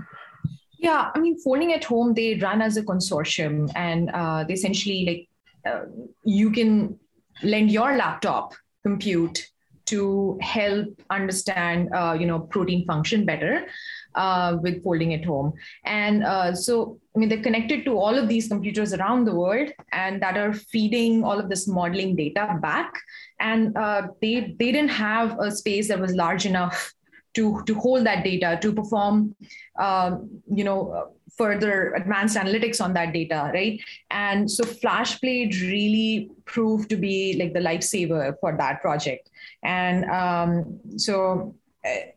Yeah, 0.79 1.11
I 1.13 1.19
mean, 1.19 1.37
Folding 1.39 1.73
at 1.73 1.83
Home, 1.83 2.13
they 2.13 2.35
run 2.35 2.61
as 2.61 2.77
a 2.77 2.83
consortium 2.83 3.69
and 3.75 4.09
uh, 4.11 4.45
they 4.45 4.53
essentially 4.53 5.05
like 5.05 5.73
uh, 5.73 5.85
you 6.23 6.51
can 6.51 6.97
lend 7.43 7.69
your 7.69 7.97
laptop 7.97 8.53
compute 8.83 9.45
to 9.87 10.37
help 10.41 10.87
understand, 11.09 11.89
uh, 11.93 12.15
you 12.17 12.27
know, 12.27 12.39
protein 12.39 12.85
function 12.85 13.25
better 13.25 13.67
uh, 14.15 14.55
with 14.61 14.81
Folding 14.83 15.13
at 15.15 15.25
Home. 15.25 15.51
And 15.83 16.23
uh, 16.23 16.55
so, 16.55 16.99
I 17.13 17.19
mean, 17.19 17.27
they're 17.27 17.41
connected 17.41 17.83
to 17.85 17.97
all 17.97 18.15
of 18.15 18.29
these 18.29 18.47
computers 18.47 18.93
around 18.93 19.25
the 19.25 19.35
world 19.35 19.71
and 19.91 20.21
that 20.21 20.37
are 20.37 20.53
feeding 20.53 21.23
all 21.23 21.39
of 21.39 21.49
this 21.49 21.67
modeling 21.67 22.15
data 22.15 22.57
back. 22.61 22.93
And 23.39 23.75
uh, 23.75 24.09
they, 24.21 24.55
they 24.59 24.71
didn't 24.71 24.91
have 24.91 25.37
a 25.39 25.51
space 25.51 25.87
that 25.89 25.99
was 25.99 26.15
large 26.15 26.45
enough 26.45 26.93
to, 27.35 27.61
to 27.65 27.75
hold 27.75 28.05
that 28.05 28.23
data, 28.23 28.57
to 28.61 28.73
perform, 28.73 29.35
um, 29.77 30.29
you 30.53 30.63
know, 30.63 31.11
further 31.37 31.93
advanced 31.93 32.35
analytics 32.35 32.81
on 32.81 32.93
that 32.93 33.13
data, 33.13 33.51
right? 33.53 33.79
And 34.11 34.49
so 34.49 34.63
FlashBlade 34.63 35.61
really 35.61 36.31
proved 36.45 36.89
to 36.89 36.97
be 36.97 37.37
like 37.39 37.53
the 37.53 37.59
lifesaver 37.59 38.35
for 38.39 38.57
that 38.57 38.81
project. 38.81 39.29
And 39.63 40.05
um, 40.05 40.79
so, 40.97 41.55
uh, 41.85 42.11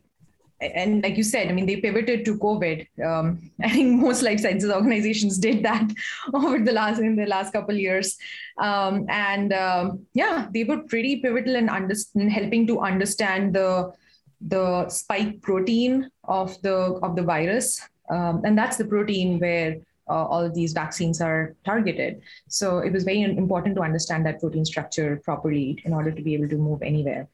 and 0.61 1.03
like 1.03 1.17
you 1.17 1.23
said, 1.23 1.49
I 1.49 1.53
mean, 1.53 1.67
they 1.67 1.77
pivoted 1.77 2.25
to 2.25 2.39
COVID. 2.39 2.87
Um, 3.05 3.51
I 3.63 3.71
think 3.71 4.01
most 4.01 4.23
life 4.23 4.41
sciences 4.41 4.71
organizations 4.71 5.39
did 5.39 5.63
that 5.65 5.91
over 6.35 6.59
the 6.59 6.73
last 6.73 7.01
in 7.01 7.17
the 7.17 7.27
last 7.27 7.53
couple 7.53 7.75
years, 7.75 8.17
um, 8.59 9.07
and 9.09 9.53
um, 9.53 10.07
yeah, 10.15 10.49
they 10.53 10.65
were 10.65 10.83
pretty 10.85 11.17
pivotal 11.17 11.57
in, 11.57 11.69
under, 11.69 11.95
in 12.15 12.31
helping 12.31 12.67
to 12.69 12.81
understand 12.81 13.55
the 13.55 13.93
the 14.49 14.89
spike 14.89 15.41
protein 15.43 16.11
of 16.25 16.61
the 16.63 16.99
of 17.03 17.17
the 17.17 17.23
virus, 17.23 17.81
um, 18.11 18.43
and 18.45 18.57
that's 18.57 18.77
the 18.77 18.85
protein 18.85 19.39
where 19.39 19.77
uh, 20.09 20.25
all 20.27 20.43
of 20.45 20.55
these 20.55 20.73
vaccines 20.73 21.21
are 21.21 21.55
targeted. 21.65 22.21
So 22.49 22.79
it 22.79 22.93
was 22.93 23.05
very 23.05 23.23
important 23.23 23.77
to 23.77 23.83
understand 23.83 24.27
that 24.27 24.41
protein 24.41 24.65
structure 24.65 25.21
properly 25.25 25.81
in 25.85 25.93
order 25.95 26.11
to 26.11 26.23
be 26.23 26.35
able 26.35 26.49
to 26.49 26.57
move 26.57 26.83
anywhere. 26.83 27.29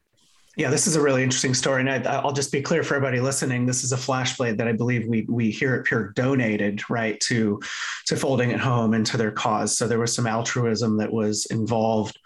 Yeah, 0.59 0.71
this 0.71 0.89
is 0.89 0.97
a 0.97 1.01
really 1.01 1.23
interesting 1.23 1.55
story, 1.55 1.83
and 1.83 2.09
I, 2.09 2.21
will 2.21 2.33
just 2.33 2.51
be 2.51 2.61
clear 2.61 2.83
for 2.83 2.97
everybody 2.97 3.21
listening. 3.21 3.65
This 3.65 3.85
is 3.85 3.93
a 3.93 3.97
FlashBlade 3.97 4.57
that 4.57 4.67
I 4.67 4.73
believe 4.73 5.07
we 5.07 5.25
we 5.29 5.53
here 5.53 5.77
at 5.77 5.85
Pure 5.85 6.15
donated 6.17 6.91
right 6.91 7.19
to 7.21 7.61
to 8.07 8.17
folding 8.17 8.53
at 8.53 8.59
home 8.59 8.93
and 8.93 9.07
to 9.07 9.17
their 9.17 9.31
cause. 9.31 9.79
So 9.79 9.87
there 9.87 10.01
was 10.01 10.13
some 10.13 10.27
altruism 10.27 10.97
that 10.97 11.13
was 11.13 11.47
involved 11.47 12.19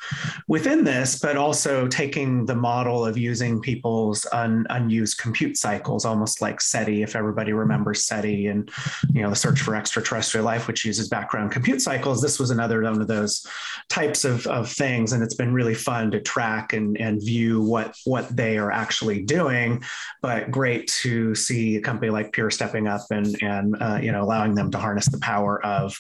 within 0.49 0.83
this, 0.83 1.19
but 1.19 1.37
also 1.37 1.87
taking 1.89 2.47
the 2.47 2.55
model 2.55 3.05
of 3.05 3.19
using 3.19 3.61
people's 3.61 4.27
un, 4.33 4.67
unused 4.71 5.19
compute 5.19 5.59
cycles, 5.59 6.07
almost 6.07 6.41
like 6.41 6.63
SETI, 6.63 7.03
if 7.03 7.15
everybody 7.15 7.53
remembers 7.53 8.07
SETI, 8.07 8.47
and 8.47 8.71
you 9.13 9.21
know 9.21 9.29
the 9.29 9.37
search 9.37 9.61
for 9.61 9.77
extraterrestrial 9.77 10.47
life, 10.47 10.67
which 10.69 10.87
uses 10.87 11.07
background 11.07 11.53
compute 11.53 11.83
cycles. 11.83 12.23
This 12.23 12.41
was 12.41 12.51
another 12.51 12.81
one 12.81 12.99
of 12.99 13.09
those 13.09 13.47
types 13.91 14.25
of, 14.25 14.47
of 14.47 14.73
things, 14.73 15.13
and 15.13 15.23
it's 15.23 15.35
been 15.35 15.53
really 15.53 15.75
fun 15.75 16.11
to 16.13 16.21
track 16.23 16.73
and 16.73 16.97
and 16.97 17.21
view 17.23 17.61
what 17.61 17.95
what 18.07 18.22
what 18.23 18.37
they 18.37 18.59
are 18.59 18.71
actually 18.71 19.23
doing. 19.23 19.83
But 20.21 20.51
great 20.51 20.87
to 21.03 21.35
see 21.35 21.77
a 21.77 21.81
company 21.81 22.11
like 22.11 22.33
Pure 22.33 22.51
stepping 22.51 22.87
up 22.87 23.03
and 23.11 23.37
and 23.43 23.77
uh, 23.81 23.99
you 24.01 24.13
know 24.13 24.23
allowing 24.23 24.55
them 24.55 24.71
to 24.71 24.79
harness 24.79 25.07
the 25.07 25.19
power 25.19 25.65
of 25.65 25.99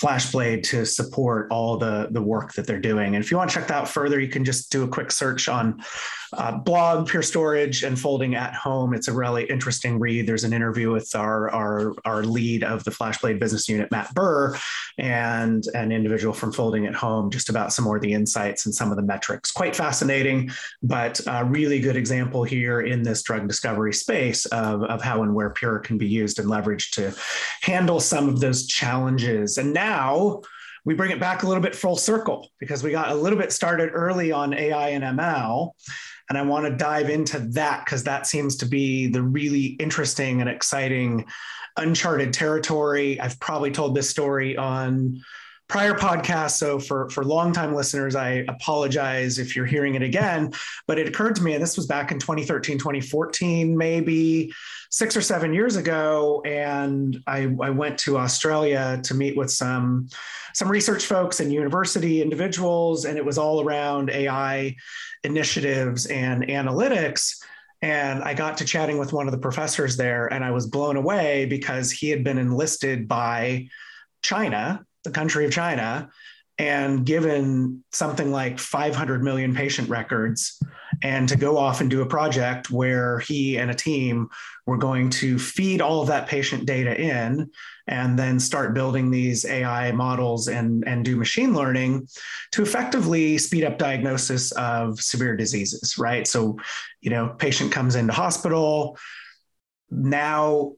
FlashBlade 0.00 0.62
to 0.64 0.84
support 0.84 1.48
all 1.50 1.76
the 1.76 2.08
the 2.10 2.22
work 2.22 2.52
that 2.54 2.66
they're 2.66 2.80
doing. 2.80 3.14
And 3.14 3.24
if 3.24 3.30
you 3.30 3.36
want 3.36 3.50
to 3.50 3.54
check 3.54 3.68
that 3.68 3.74
out 3.74 3.88
further, 3.88 4.20
you 4.20 4.28
can 4.28 4.44
just 4.44 4.70
do 4.70 4.84
a 4.84 4.88
quick 4.88 5.10
search 5.10 5.48
on 5.48 5.82
uh, 6.32 6.52
blog 6.58 7.08
Pure 7.08 7.22
Storage 7.22 7.82
and 7.82 7.98
Folding 7.98 8.34
at 8.34 8.54
Home. 8.54 8.94
It's 8.94 9.08
a 9.08 9.12
really 9.12 9.44
interesting 9.44 9.98
read. 9.98 10.26
There's 10.26 10.44
an 10.44 10.52
interview 10.52 10.90
with 10.90 11.14
our 11.14 11.50
our 11.50 11.94
our 12.04 12.22
lead 12.24 12.64
of 12.64 12.84
the 12.84 12.90
FlashBlade 12.90 13.38
business 13.38 13.68
unit, 13.68 13.90
Matt 13.90 14.14
Burr, 14.14 14.56
and 14.98 15.64
an 15.74 15.92
individual 15.92 16.32
from 16.32 16.52
Folding 16.52 16.86
at 16.86 16.94
Home, 16.94 17.30
just 17.30 17.48
about 17.48 17.72
some 17.72 17.84
more 17.84 17.96
of 17.96 18.02
the 18.02 18.12
insights 18.12 18.66
and 18.66 18.74
some 18.74 18.90
of 18.90 18.96
the 18.96 19.02
metrics. 19.02 19.50
Quite 19.50 19.76
fascinating, 19.76 20.50
but 20.82 21.20
uh, 21.26 21.44
really 21.46 21.80
good 21.80 21.96
example 21.96 22.44
here 22.44 22.80
in 22.80 23.02
this 23.02 23.22
drug 23.22 23.48
discovery 23.48 23.92
space 23.92 24.46
of, 24.46 24.82
of 24.84 25.02
how 25.02 25.22
and 25.22 25.34
where 25.34 25.50
Pure 25.50 25.80
can 25.80 25.98
be 25.98 26.08
used 26.08 26.38
and 26.38 26.48
leveraged 26.48 26.90
to 26.92 27.14
handle 27.62 28.00
some 28.00 28.28
of 28.28 28.40
those 28.40 28.66
challenges. 28.66 29.58
And 29.58 29.72
now 29.72 30.42
we 30.84 30.94
bring 30.94 31.10
it 31.10 31.20
back 31.20 31.42
a 31.42 31.46
little 31.46 31.62
bit 31.62 31.76
full 31.76 31.96
circle 31.96 32.50
because 32.58 32.82
we 32.82 32.90
got 32.90 33.10
a 33.10 33.14
little 33.14 33.38
bit 33.38 33.52
started 33.52 33.90
early 33.92 34.32
on 34.32 34.52
AI 34.52 34.90
and 34.90 35.04
ML. 35.18 35.72
And 36.32 36.38
I 36.38 36.42
want 36.44 36.64
to 36.64 36.74
dive 36.74 37.10
into 37.10 37.40
that 37.40 37.84
because 37.84 38.04
that 38.04 38.26
seems 38.26 38.56
to 38.56 38.64
be 38.64 39.06
the 39.06 39.20
really 39.22 39.76
interesting 39.78 40.40
and 40.40 40.48
exciting 40.48 41.26
uncharted 41.76 42.32
territory. 42.32 43.20
I've 43.20 43.38
probably 43.38 43.70
told 43.70 43.94
this 43.94 44.08
story 44.08 44.56
on 44.56 45.20
prior 45.72 45.94
podcast. 45.94 46.50
So 46.50 46.78
for 46.78 47.08
for 47.08 47.24
longtime 47.24 47.74
listeners, 47.74 48.14
I 48.14 48.44
apologize 48.46 49.38
if 49.38 49.56
you're 49.56 49.64
hearing 49.64 49.94
it 49.94 50.02
again. 50.02 50.52
But 50.86 50.98
it 50.98 51.08
occurred 51.08 51.34
to 51.36 51.42
me, 51.42 51.54
and 51.54 51.62
this 51.62 51.78
was 51.78 51.86
back 51.86 52.12
in 52.12 52.18
2013, 52.18 52.76
2014, 52.76 53.74
maybe 53.74 54.52
six 54.90 55.16
or 55.16 55.22
seven 55.22 55.54
years 55.54 55.76
ago, 55.76 56.42
and 56.44 57.18
I, 57.26 57.50
I 57.62 57.70
went 57.70 57.96
to 58.00 58.18
Australia 58.18 59.00
to 59.04 59.14
meet 59.14 59.34
with 59.34 59.50
some 59.50 60.10
some 60.52 60.70
research 60.70 61.06
folks 61.06 61.40
and 61.40 61.50
university 61.50 62.20
individuals, 62.20 63.06
and 63.06 63.16
it 63.16 63.24
was 63.24 63.38
all 63.38 63.64
around 63.64 64.10
AI 64.10 64.76
initiatives 65.24 66.04
and 66.04 66.48
analytics. 66.48 67.42
And 67.80 68.22
I 68.22 68.34
got 68.34 68.58
to 68.58 68.66
chatting 68.66 68.98
with 68.98 69.14
one 69.14 69.26
of 69.26 69.32
the 69.32 69.38
professors 69.38 69.96
there, 69.96 70.26
and 70.26 70.44
I 70.44 70.50
was 70.50 70.66
blown 70.66 70.96
away 70.96 71.46
because 71.46 71.90
he 71.90 72.10
had 72.10 72.22
been 72.22 72.36
enlisted 72.36 73.08
by 73.08 73.68
China 74.20 74.84
the 75.04 75.10
country 75.10 75.44
of 75.44 75.52
China 75.52 76.10
and 76.58 77.06
given 77.06 77.82
something 77.92 78.30
like 78.30 78.58
500 78.58 79.22
million 79.22 79.54
patient 79.54 79.88
records 79.88 80.62
and 81.02 81.28
to 81.28 81.36
go 81.36 81.56
off 81.56 81.80
and 81.80 81.90
do 81.90 82.02
a 82.02 82.06
project 82.06 82.70
where 82.70 83.18
he 83.20 83.56
and 83.56 83.70
a 83.70 83.74
team 83.74 84.28
were 84.66 84.76
going 84.76 85.08
to 85.10 85.38
feed 85.38 85.80
all 85.80 86.02
of 86.02 86.08
that 86.08 86.28
patient 86.28 86.66
data 86.66 86.98
in 87.00 87.50
and 87.88 88.18
then 88.18 88.38
start 88.38 88.74
building 88.74 89.10
these 89.10 89.44
AI 89.44 89.90
models 89.92 90.48
and, 90.48 90.86
and 90.86 91.04
do 91.04 91.16
machine 91.16 91.54
learning 91.54 92.06
to 92.52 92.62
effectively 92.62 93.38
speed 93.38 93.64
up 93.64 93.78
diagnosis 93.78 94.52
of 94.52 95.00
severe 95.00 95.36
diseases, 95.36 95.96
right? 95.98 96.28
So, 96.28 96.58
you 97.00 97.10
know, 97.10 97.34
patient 97.38 97.72
comes 97.72 97.96
into 97.96 98.12
hospital. 98.12 98.98
Now 99.90 100.74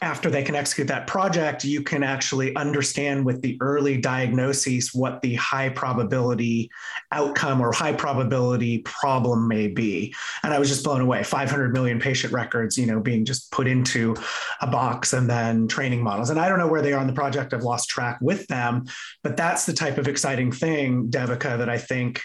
after 0.00 0.30
they 0.30 0.42
can 0.42 0.54
execute 0.54 0.88
that 0.88 1.06
project, 1.06 1.64
you 1.64 1.82
can 1.82 2.02
actually 2.02 2.54
understand 2.56 3.24
with 3.24 3.40
the 3.40 3.56
early 3.60 3.96
diagnoses 3.96 4.92
what 4.94 5.22
the 5.22 5.34
high 5.34 5.68
probability 5.68 6.70
outcome 7.10 7.60
or 7.60 7.72
high 7.72 7.92
probability 7.92 8.78
problem 8.80 9.48
may 9.48 9.68
be. 9.68 10.14
And 10.42 10.52
I 10.52 10.58
was 10.58 10.68
just 10.68 10.84
blown 10.84 11.00
away 11.00 11.22
500 11.22 11.72
million 11.72 12.00
patient 12.00 12.32
records, 12.32 12.76
you 12.76 12.86
know, 12.86 13.00
being 13.00 13.24
just 13.24 13.50
put 13.50 13.66
into 13.66 14.14
a 14.60 14.66
box 14.66 15.12
and 15.12 15.28
then 15.28 15.68
training 15.68 16.02
models. 16.02 16.30
And 16.30 16.38
I 16.38 16.48
don't 16.48 16.58
know 16.58 16.68
where 16.68 16.82
they 16.82 16.92
are 16.92 17.00
on 17.00 17.06
the 17.06 17.12
project, 17.12 17.54
I've 17.54 17.62
lost 17.62 17.88
track 17.88 18.18
with 18.20 18.46
them, 18.48 18.84
but 19.22 19.36
that's 19.36 19.66
the 19.66 19.72
type 19.72 19.98
of 19.98 20.08
exciting 20.08 20.52
thing, 20.52 21.08
Devika, 21.08 21.58
that 21.58 21.68
I 21.68 21.78
think 21.78 22.22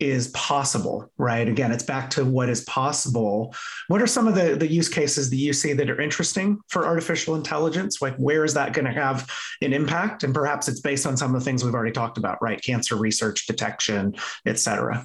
is 0.00 0.28
possible, 0.28 1.10
right? 1.18 1.48
Again, 1.48 1.72
it's 1.72 1.82
back 1.82 2.08
to 2.10 2.24
what 2.24 2.48
is 2.48 2.62
possible. 2.64 3.54
What 3.88 4.00
are 4.00 4.06
some 4.06 4.28
of 4.28 4.34
the, 4.34 4.54
the 4.54 4.70
use 4.70 4.88
cases 4.88 5.28
that 5.30 5.36
you 5.36 5.52
see 5.52 5.72
that 5.72 5.90
are 5.90 6.00
interesting 6.00 6.60
for 6.68 6.86
artificial 6.86 7.34
intelligence? 7.34 8.00
Like, 8.00 8.16
where 8.16 8.44
is 8.44 8.54
that 8.54 8.72
going 8.72 8.84
to 8.84 8.92
have 8.92 9.28
an 9.60 9.72
impact? 9.72 10.22
And 10.22 10.32
perhaps 10.32 10.68
it's 10.68 10.80
based 10.80 11.06
on 11.06 11.16
some 11.16 11.34
of 11.34 11.40
the 11.40 11.44
things 11.44 11.64
we've 11.64 11.74
already 11.74 11.92
talked 11.92 12.18
about, 12.18 12.40
right? 12.40 12.62
Cancer 12.62 12.96
research, 12.96 13.46
detection, 13.46 14.14
et 14.46 14.58
cetera. 14.58 15.04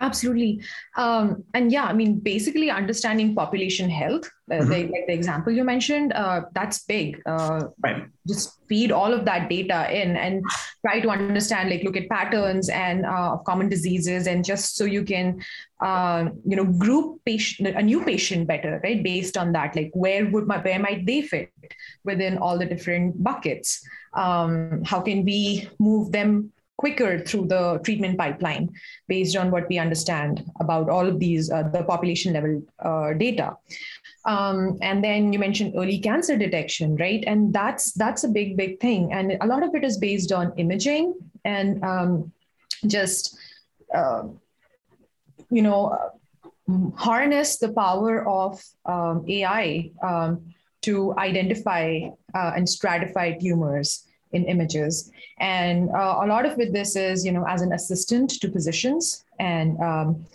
Absolutely. 0.00 0.60
Um, 0.96 1.44
and 1.54 1.70
yeah, 1.72 1.84
I 1.84 1.92
mean, 1.92 2.18
basically 2.18 2.70
understanding 2.70 3.34
population 3.34 3.88
health, 3.88 4.28
uh, 4.50 4.56
mm-hmm. 4.56 4.68
the, 4.68 4.78
like 4.88 5.06
the 5.06 5.14
example 5.14 5.52
you 5.52 5.64
mentioned, 5.64 6.12
uh, 6.12 6.42
that's 6.52 6.84
big. 6.84 7.22
Uh, 7.24 7.68
right. 7.82 8.04
Just 8.26 8.58
feed 8.68 8.90
all 8.90 9.12
of 9.12 9.24
that 9.24 9.48
data 9.48 9.90
in 9.94 10.16
and 10.16 10.42
try 10.84 11.00
to 11.00 11.08
understand, 11.08 11.70
like, 11.70 11.84
look 11.84 11.96
at 11.96 12.08
patterns 12.08 12.68
and 12.68 13.06
uh, 13.06 13.34
of 13.34 13.44
common 13.44 13.68
diseases, 13.68 14.26
and 14.26 14.44
just 14.44 14.76
so 14.76 14.84
you 14.84 15.04
can, 15.04 15.42
uh, 15.80 16.28
you 16.44 16.56
know, 16.56 16.64
group 16.64 17.20
patient 17.24 17.68
a 17.68 17.82
new 17.82 18.04
patient 18.04 18.48
better, 18.48 18.80
right? 18.82 19.02
Based 19.02 19.36
on 19.36 19.52
that, 19.52 19.76
like, 19.76 19.90
where 19.94 20.26
would 20.30 20.46
my 20.46 20.58
where 20.58 20.78
might 20.78 21.06
they 21.06 21.22
fit 21.22 21.50
within 22.04 22.38
all 22.38 22.58
the 22.58 22.66
different 22.66 23.22
buckets? 23.22 23.86
Um, 24.14 24.82
how 24.84 25.00
can 25.00 25.24
we 25.24 25.68
move 25.78 26.10
them 26.10 26.52
quicker 26.84 27.18
through 27.18 27.46
the 27.46 27.80
treatment 27.82 28.18
pipeline 28.18 28.68
based 29.08 29.36
on 29.36 29.50
what 29.50 29.66
we 29.70 29.78
understand 29.78 30.44
about 30.60 30.90
all 30.90 31.06
of 31.06 31.18
these 31.18 31.50
uh, 31.50 31.62
the 31.76 31.82
population 31.84 32.34
level 32.34 32.62
uh, 32.80 33.14
data. 33.14 33.56
Um, 34.26 34.78
and 34.82 35.02
then 35.02 35.32
you 35.32 35.38
mentioned 35.38 35.72
early 35.76 35.98
cancer 35.98 36.36
detection 36.36 36.96
right? 36.96 37.24
And 37.26 37.54
that's 37.54 37.92
that's 37.92 38.24
a 38.24 38.28
big 38.28 38.56
big 38.58 38.80
thing. 38.80 39.12
And 39.12 39.38
a 39.40 39.46
lot 39.46 39.62
of 39.62 39.74
it 39.74 39.84
is 39.84 39.96
based 39.96 40.30
on 40.32 40.52
imaging 40.58 41.14
and 41.44 41.82
um, 41.82 42.32
just 42.86 43.38
uh, 43.94 44.24
you 45.50 45.62
know 45.62 46.12
harness 46.96 47.58
the 47.58 47.72
power 47.72 48.26
of 48.26 48.62
um, 48.86 49.24
ai 49.28 49.90
um, 50.02 50.40
to 50.80 51.14
identify 51.18 52.00
uh, 52.34 52.52
and 52.56 52.66
stratify 52.66 53.38
tumors 53.40 54.04
in 54.34 54.44
images. 54.44 55.10
And 55.38 55.90
uh, 55.90 56.20
a 56.22 56.26
lot 56.26 56.44
of 56.46 56.56
with 56.56 56.72
this 56.72 56.96
is, 56.96 57.24
you 57.24 57.32
know, 57.32 57.44
as 57.46 57.62
an 57.62 57.72
assistant 57.72 58.30
to 58.40 58.50
physicians. 58.50 59.24
And 59.38 59.80
um, 59.80 60.26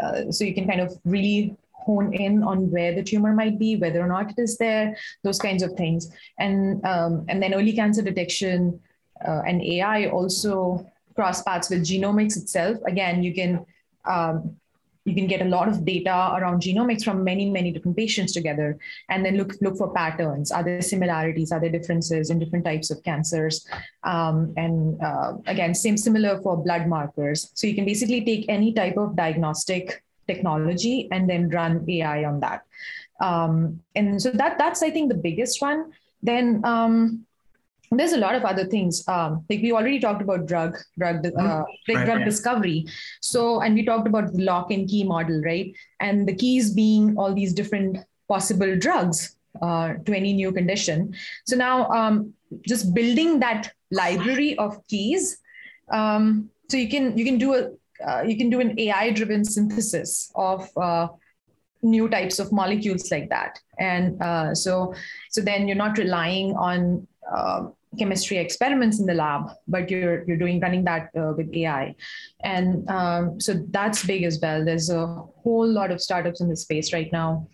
uh, 0.00 0.30
so 0.30 0.44
you 0.44 0.54
can 0.54 0.66
kind 0.68 0.80
of 0.80 0.96
really 1.04 1.56
hone 1.72 2.12
in 2.12 2.42
on 2.42 2.70
where 2.70 2.94
the 2.94 3.02
tumor 3.02 3.32
might 3.32 3.58
be, 3.58 3.76
whether 3.76 4.00
or 4.00 4.08
not 4.08 4.30
it 4.30 4.38
is 4.38 4.58
there, 4.58 4.96
those 5.22 5.38
kinds 5.38 5.62
of 5.62 5.72
things. 5.72 6.10
And, 6.38 6.84
um, 6.84 7.24
and 7.28 7.42
then 7.42 7.54
early 7.54 7.72
cancer 7.72 8.02
detection 8.02 8.80
uh, 9.26 9.42
and 9.46 9.62
AI 9.62 10.08
also 10.08 10.86
cross 11.14 11.42
paths 11.42 11.70
with 11.70 11.84
genomics 11.84 12.36
itself. 12.36 12.78
Again, 12.86 13.22
you 13.22 13.32
can 13.32 13.64
um, 14.04 14.56
you 15.06 15.14
can 15.14 15.26
get 15.26 15.40
a 15.40 15.44
lot 15.44 15.68
of 15.68 15.84
data 15.84 16.34
around 16.36 16.60
genomics 16.60 17.04
from 17.04 17.22
many 17.22 17.48
many 17.48 17.70
different 17.70 17.96
patients 17.96 18.32
together 18.32 18.76
and 19.08 19.24
then 19.24 19.36
look 19.36 19.52
look 19.60 19.78
for 19.78 19.92
patterns 19.94 20.50
are 20.50 20.64
there 20.64 20.82
similarities 20.82 21.52
are 21.52 21.60
there 21.60 21.70
differences 21.70 22.30
in 22.30 22.38
different 22.38 22.64
types 22.64 22.90
of 22.90 23.02
cancers. 23.04 23.66
Um, 24.02 24.52
and 24.56 25.00
uh, 25.00 25.34
again 25.46 25.74
same 25.74 25.96
similar 25.96 26.40
for 26.42 26.56
blood 26.56 26.88
markers. 26.88 27.50
So 27.54 27.66
you 27.66 27.74
can 27.74 27.84
basically 27.84 28.24
take 28.24 28.46
any 28.48 28.72
type 28.72 28.96
of 28.96 29.16
diagnostic 29.16 30.02
technology 30.26 31.08
and 31.12 31.30
then 31.30 31.48
run 31.50 31.84
ai 31.88 32.24
on 32.24 32.40
that. 32.40 32.62
Um, 33.20 33.80
and 33.94 34.20
so 34.20 34.30
that 34.32 34.58
that's 34.58 34.82
i 34.82 34.90
think 34.90 35.08
the 35.08 35.22
biggest 35.28 35.62
one. 35.62 35.92
Then 36.22 36.62
um, 36.64 37.26
there's 37.90 38.12
a 38.12 38.18
lot 38.18 38.34
of 38.34 38.44
other 38.44 38.64
things. 38.64 39.06
Um, 39.08 39.44
like 39.48 39.60
we 39.62 39.72
already 39.72 40.00
talked 40.00 40.22
about 40.22 40.46
drug 40.46 40.78
drug 40.98 41.26
uh, 41.26 41.30
mm-hmm. 41.30 41.94
right, 41.94 42.04
drug 42.04 42.18
right. 42.18 42.24
discovery. 42.24 42.86
So 43.20 43.60
and 43.60 43.74
we 43.74 43.84
talked 43.84 44.08
about 44.08 44.32
the 44.32 44.42
lock 44.42 44.70
and 44.70 44.88
key 44.88 45.04
model 45.04 45.40
right? 45.42 45.74
And 46.00 46.28
the 46.28 46.34
keys 46.34 46.72
being 46.72 47.16
all 47.16 47.34
these 47.34 47.52
different 47.52 47.98
possible 48.28 48.76
drugs 48.78 49.36
uh, 49.62 49.94
to 50.04 50.16
any 50.16 50.32
new 50.32 50.52
condition. 50.52 51.14
So 51.46 51.56
now 51.56 51.88
um, 51.90 52.34
just 52.66 52.94
building 52.94 53.40
that 53.40 53.72
library 53.90 54.58
of 54.58 54.84
keys 54.88 55.38
um, 55.90 56.50
so 56.68 56.76
you 56.76 56.88
can 56.88 57.16
you 57.16 57.24
can 57.24 57.38
do 57.38 57.54
a 57.54 57.70
uh, 58.06 58.22
you 58.22 58.36
can 58.36 58.50
do 58.50 58.60
an 58.60 58.78
ai 58.78 59.10
driven 59.10 59.44
synthesis 59.44 60.30
of 60.34 60.68
uh, 60.76 61.08
new 61.82 62.08
types 62.08 62.38
of 62.38 62.52
molecules 62.52 63.10
like 63.10 63.28
that. 63.30 63.58
And 63.78 64.20
uh, 64.20 64.54
so 64.54 64.94
so 65.30 65.40
then 65.40 65.68
you're 65.68 65.76
not 65.76 65.98
relying 65.98 66.54
on 66.56 67.06
uh, 67.34 67.68
chemistry 67.98 68.38
experiments 68.38 69.00
in 69.00 69.06
the 69.06 69.14
lab, 69.14 69.50
but 69.66 69.90
you're 69.90 70.24
you're 70.24 70.36
doing 70.36 70.60
running 70.60 70.84
that 70.84 71.10
uh, 71.16 71.32
with 71.36 71.52
AI, 71.54 71.94
and 72.40 72.88
um, 72.90 73.40
so 73.40 73.54
that's 73.70 74.04
big 74.04 74.24
as 74.24 74.38
well. 74.40 74.64
There's 74.64 74.90
a 74.90 75.06
whole 75.42 75.66
lot 75.66 75.90
of 75.90 76.00
startups 76.00 76.40
in 76.40 76.48
this 76.48 76.62
space 76.62 76.92
right 76.92 77.10
now, 77.12 77.48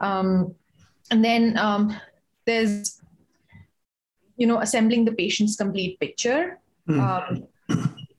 um, 0.00 0.54
and 1.10 1.24
then 1.24 1.56
um, 1.58 1.96
there's 2.44 3.00
you 4.36 4.46
know 4.46 4.60
assembling 4.60 5.04
the 5.04 5.12
patient's 5.12 5.56
complete 5.56 5.98
picture. 6.00 6.58
Mm. 6.88 7.48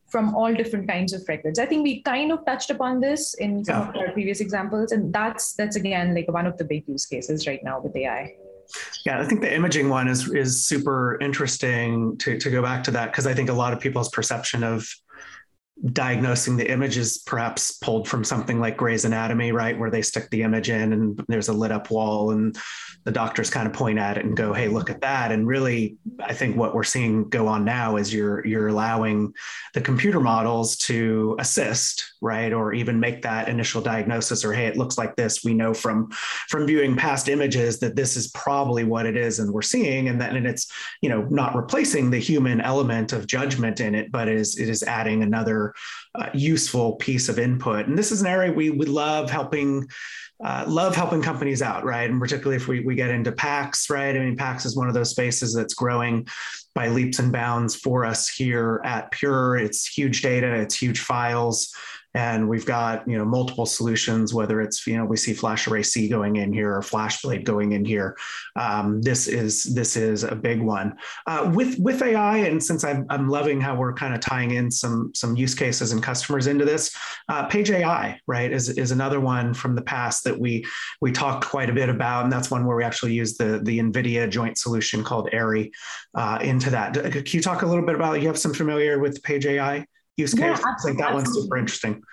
from 0.08 0.34
all 0.36 0.54
different 0.54 0.88
kinds 0.88 1.12
of 1.12 1.22
records. 1.28 1.60
I 1.60 1.66
think 1.66 1.84
we 1.84 2.02
kind 2.02 2.32
of 2.32 2.46
touched 2.46 2.70
upon 2.70 3.02
this 3.02 3.34
in 3.36 3.64
some 3.66 3.82
yeah. 3.82 3.90
of 3.90 3.96
our 3.96 4.12
previous 4.14 4.40
examples, 4.40 4.94
and 4.94 5.14
that's 5.14 5.54
that's 5.54 5.76
again 5.76 6.16
like 6.16 6.30
one 6.30 6.46
of 6.46 6.58
the 6.58 6.64
big 6.64 6.88
use 6.88 7.06
cases 7.06 7.46
right 7.46 7.62
now 7.62 7.80
with 7.82 7.96
AI. 7.96 8.36
Yeah, 9.06 9.20
I 9.20 9.26
think 9.26 9.42
the 9.42 9.54
imaging 9.54 9.90
one 9.90 10.08
is 10.08 10.32
is 10.34 10.66
super 10.66 11.18
interesting 11.22 12.18
to 12.18 12.38
to 12.38 12.50
go 12.50 12.62
back 12.62 12.84
to 12.86 12.92
that 12.92 13.12
because 13.12 13.28
I 13.28 13.34
think 13.34 13.50
a 13.50 13.54
lot 13.54 13.74
of 13.74 13.80
people's 13.80 14.10
perception 14.10 14.64
of 14.64 14.88
diagnosing 15.94 16.58
the 16.58 16.70
image 16.70 16.98
is 16.98 17.20
perhaps 17.20 17.78
pulled 17.78 18.08
from 18.08 18.24
something 18.24 18.60
like 18.60 18.78
Grey's 18.78 19.06
Anatomy, 19.06 19.52
right, 19.52 19.78
where 19.78 19.92
they 19.92 20.02
stick 20.02 20.30
the 20.30 20.44
image 20.44 20.70
in 20.70 20.94
and 20.94 21.24
there's 21.28 21.50
a 21.50 21.54
lit 21.54 21.72
up 21.72 21.92
wall 21.92 22.32
and 22.32 22.58
the 23.08 23.12
doctors 23.14 23.50
kind 23.50 23.66
of 23.66 23.72
point 23.72 23.98
at 23.98 24.18
it 24.18 24.26
and 24.26 24.36
go, 24.36 24.52
"Hey, 24.52 24.68
look 24.68 24.90
at 24.90 25.00
that." 25.00 25.32
And 25.32 25.48
really, 25.48 25.96
I 26.20 26.34
think 26.34 26.58
what 26.58 26.76
we're 26.76 26.84
seeing 26.84 27.30
go 27.30 27.48
on 27.48 27.64
now 27.64 27.96
is 27.96 28.14
you're 28.14 28.46
you're 28.46 28.68
allowing 28.68 29.34
the 29.74 29.80
computer 29.80 30.20
models 30.20 30.76
to 30.80 31.38
assist, 31.40 32.16
right, 32.20 32.52
or 32.52 32.74
even 32.74 33.00
make 33.00 33.22
that 33.22 33.48
initial 33.48 33.82
diagnosis, 33.82 34.44
or 34.44 34.52
hey, 34.52 34.66
it 34.66 34.76
looks 34.76 34.98
like 34.98 35.16
this. 35.16 35.46
We 35.46 35.54
know 35.54 35.74
from 35.74 36.10
from 36.50 36.68
viewing 36.68 36.98
past 36.98 37.30
images 37.30 37.80
that 37.80 37.96
this 37.96 38.18
is 38.18 38.28
probably 38.32 38.84
what 38.84 39.06
it 39.06 39.16
is, 39.16 39.40
and 39.40 39.54
we're 39.54 39.62
seeing, 39.62 40.10
and 40.10 40.20
then 40.20 40.36
and 40.36 40.46
it's 40.46 40.70
you 41.02 41.10
know 41.10 41.22
not 41.30 41.56
replacing 41.56 42.10
the 42.10 42.20
human 42.20 42.60
element 42.60 43.14
of 43.14 43.26
judgment 43.26 43.80
in 43.80 43.96
it, 43.96 44.12
but 44.12 44.28
is 44.28 44.58
it 44.58 44.68
is 44.68 44.84
adding 44.84 45.24
another 45.24 45.67
uh, 46.16 46.30
useful 46.34 46.96
piece 46.96 47.30
of 47.30 47.40
input. 47.40 47.88
And 47.88 47.98
this 47.98 48.12
is 48.12 48.22
an 48.22 48.28
area 48.28 48.52
we 48.52 48.70
we 48.70 48.86
love 48.86 49.30
helping 49.30 49.88
uh, 50.44 50.66
love 50.68 50.96
helping 50.96 51.22
companies 51.22 51.62
out, 51.62 51.84
right? 51.84 52.10
And 52.10 52.20
particularly 52.20 52.58
if 52.58 52.68
we, 52.68 52.82
we 52.82 52.94
get 52.94 53.10
into 53.10 53.32
PACS, 53.32 53.90
right? 53.90 54.16
I 54.16 54.20
mean, 54.20 54.38
PACS 54.38 54.68
is 54.68 54.76
one 54.76 54.88
of 54.88 54.94
those 54.94 55.10
spaces 55.10 55.54
that's 55.54 55.74
growing 55.74 56.28
by 56.76 56.90
leaps 56.90 57.18
and 57.18 57.32
bounds 57.32 57.76
for 57.76 58.06
us 58.06 58.30
here 58.30 58.80
at 58.84 59.10
Pure. 59.10 59.58
It's 59.58 59.88
huge 59.88 60.22
data, 60.22 60.54
it's 60.54 60.76
huge 60.76 61.00
files 61.00 61.74
and 62.18 62.50
we've 62.50 62.66
got 62.66 63.08
you 63.08 63.16
know 63.16 63.24
multiple 63.24 63.68
solutions 63.68 64.34
whether 64.34 64.60
it's 64.60 64.88
you 64.88 64.98
know 64.98 65.06
we 65.06 65.16
see 65.16 65.36
FlashArray-C 65.36 66.10
going 66.10 66.38
in 66.38 66.52
here 66.52 66.74
or 66.74 66.82
flashblade 66.82 67.44
going 67.44 67.74
in 67.74 67.86
here. 67.86 68.18
Um, 68.56 69.04
this 69.04 69.28
is 69.28 69.64
this 69.76 69.96
is 69.96 70.24
a 70.24 70.36
big 70.36 70.60
one. 70.60 70.98
Uh, 71.28 71.52
with 71.54 71.78
with 71.78 72.02
ai 72.02 72.38
and 72.38 72.64
since 72.64 72.84
I'm, 72.84 73.06
I'm 73.12 73.30
loving 73.30 73.62
how 73.62 73.76
we're 73.76 73.94
kind 73.94 74.16
of 74.16 74.20
tying 74.20 74.52
in 74.52 74.72
some 74.72 75.12
some 75.14 75.38
use 75.38 75.54
cases 75.54 75.92
and 75.92 76.02
customers 76.02 76.48
into 76.48 76.66
this 76.66 76.96
uh, 77.30 77.46
Paige 77.46 77.70
ai 77.72 78.20
right 78.26 78.52
is, 78.52 78.70
is 78.70 78.90
another 78.90 79.20
one 79.20 79.54
from 79.54 79.76
the 79.76 79.84
past 79.84 80.24
that 80.24 80.38
we 80.40 80.66
we 81.02 81.12
talked 81.12 81.46
quite 81.46 81.70
a 81.70 81.74
bit 81.74 81.88
about 81.88 82.24
and 82.24 82.34
that's 82.34 82.50
one 82.50 82.66
where 82.66 82.76
we 82.76 82.84
actually 82.84 83.14
use 83.14 83.38
the 83.38 83.60
the 83.64 83.78
nvidia 83.78 84.28
joint 84.28 84.58
solution 84.58 85.04
called 85.04 85.30
AIRI 85.34 85.72
uh, 86.16 86.40
into 86.42 86.72
that. 86.72 86.96
Can 86.96 87.24
you 87.28 87.42
talk 87.42 87.62
a 87.62 87.68
little 87.68 87.86
bit 87.86 87.94
about 87.94 88.20
you 88.22 88.28
have 88.28 88.40
some 88.40 88.56
familiar 88.56 88.98
with 88.98 89.22
Paige 89.22 89.46
ai 89.46 89.86
use 90.18 90.34
case. 90.34 90.60
Yeah, 90.60 90.60
I 90.66 90.82
think 90.84 90.98
that 91.00 91.14
one's 91.14 91.34
super 91.34 91.58
interesting. 91.58 92.04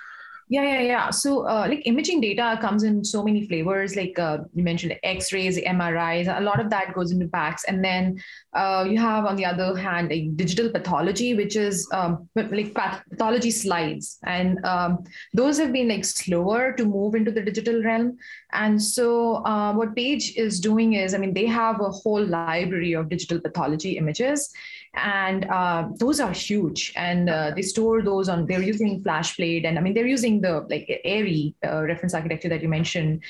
Yeah, 0.48 0.62
yeah, 0.62 0.80
yeah. 0.80 1.10
So, 1.10 1.48
uh, 1.48 1.66
like 1.68 1.86
imaging 1.86 2.20
data 2.20 2.58
comes 2.60 2.82
in 2.82 3.02
so 3.02 3.24
many 3.24 3.46
flavors. 3.48 3.96
Like 3.96 4.18
uh, 4.18 4.38
you 4.54 4.62
mentioned, 4.62 4.94
X-rays, 5.02 5.58
MRIs. 5.58 6.28
A 6.28 6.42
lot 6.42 6.60
of 6.60 6.68
that 6.68 6.92
goes 6.92 7.12
into 7.12 7.26
PACS, 7.28 7.64
and 7.66 7.82
then 7.82 8.22
uh, 8.52 8.84
you 8.86 8.98
have, 8.98 9.24
on 9.24 9.36
the 9.36 9.46
other 9.46 9.74
hand, 9.74 10.12
a 10.12 10.28
digital 10.28 10.70
pathology, 10.70 11.32
which 11.32 11.56
is 11.56 11.88
um, 11.92 12.28
like 12.34 12.74
pathology 12.74 13.50
slides, 13.50 14.18
and 14.24 14.62
um, 14.66 15.02
those 15.32 15.56
have 15.56 15.72
been 15.72 15.88
like 15.88 16.04
slower 16.04 16.72
to 16.72 16.84
move 16.84 17.14
into 17.14 17.30
the 17.30 17.40
digital 17.40 17.82
realm. 17.82 18.18
And 18.52 18.80
so, 18.80 19.36
uh, 19.46 19.72
what 19.72 19.96
Paige 19.96 20.36
is 20.36 20.60
doing 20.60 20.92
is, 20.92 21.14
I 21.14 21.18
mean, 21.18 21.32
they 21.32 21.46
have 21.46 21.80
a 21.80 21.88
whole 21.88 22.22
library 22.22 22.92
of 22.92 23.08
digital 23.08 23.40
pathology 23.40 23.96
images, 23.96 24.52
and 24.96 25.44
uh, 25.46 25.88
those 25.96 26.20
are 26.20 26.32
huge. 26.32 26.92
And 26.96 27.28
uh, 27.28 27.52
they 27.54 27.62
store 27.62 28.02
those 28.02 28.28
on 28.28 28.46
they're 28.46 28.62
using 28.62 29.02
FlashBlade 29.02 29.66
and 29.66 29.78
i 29.78 29.82
mean 29.82 29.94
they're 29.94 30.06
using 30.06 30.40
the 30.40 30.66
like 30.68 30.88
AIRI 31.04 31.54
uh, 31.66 31.82
reference 31.82 32.14
architecture 32.14 32.48
that 32.48 32.62
you 32.62 32.68
mentioned. 32.68 33.22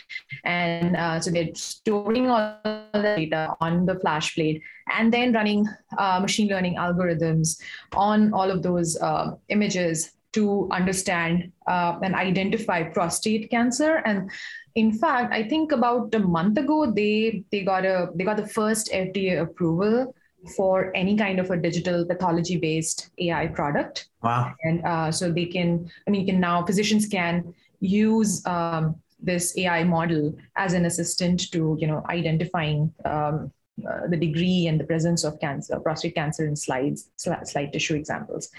And 0.45 0.97
uh, 0.97 1.21
so 1.21 1.31
they're 1.31 1.55
storing 1.55 2.29
all 2.29 2.59
the 2.65 3.03
data 3.03 3.55
on 3.61 3.87
the 3.87 3.97
FlashBlade 3.97 4.61
and 4.93 5.13
then 5.13 5.33
running 5.33 5.67
uh, 5.99 6.21
machine 6.21 6.49
learning 6.49 6.77
algorithms 6.77 7.61
on 7.93 8.33
all 8.33 8.51
of 8.51 8.63
those 8.63 8.97
uh, 9.01 9.33
images 9.49 10.13
to 10.33 10.69
understand 10.73 11.53
and 11.69 12.15
identify 12.15 12.83
prostate 12.83 13.51
cancer. 13.51 14.03
And 14.05 14.31
in 14.75 14.93
fact 14.93 15.33
i 15.33 15.41
think 15.41 15.71
about 15.71 16.13
a 16.15 16.19
month 16.19 16.59
ago 16.59 16.91
they 16.91 17.45
they 17.53 17.63
got 17.63 17.85
a 17.85 18.09
they 18.17 18.25
got 18.25 18.37
the 18.37 18.47
first 18.47 18.91
fda 18.93 19.41
approval 19.41 20.13
for 20.57 20.93
any 20.95 21.17
kind 21.17 21.39
of 21.39 21.51
a 21.51 21.57
digital 21.57 22.05
pathology 22.05 22.57
based 22.57 23.11
AI 23.19 23.47
product. 23.49 24.09
Wow. 24.23 24.55
And 24.63 24.85
uh, 24.85 25.13
so 25.13 25.33
they 25.33 25.47
can, 25.47 25.91
I 26.07 26.11
mean, 26.11 26.23
you 26.23 26.33
can 26.33 26.41
now, 26.41 26.65
physicians 26.65 27.07
can 27.07 27.55
use 27.81 28.45
um, 28.47 28.97
this 29.21 29.57
AI 29.59 29.85
model 29.85 30.37
as 30.57 30.73
an 30.73 30.85
assistant 30.85 31.51
to, 31.53 31.77
you 31.81 31.87
know, 31.87 32.05
identifying 32.09 32.93
um, 33.05 33.53
uh, 33.89 34.07
the 34.09 34.17
degree 34.17 34.67
and 34.67 34.79
the 34.79 34.85
presence 34.85 35.25
of 35.25 35.41
cancer, 35.41 35.81
prostate 35.81 36.15
cancer 36.15 36.47
in 36.47 36.55
slides, 36.55 37.11
slide 37.17 37.73
tissue 37.73 37.95
examples. 37.95 38.51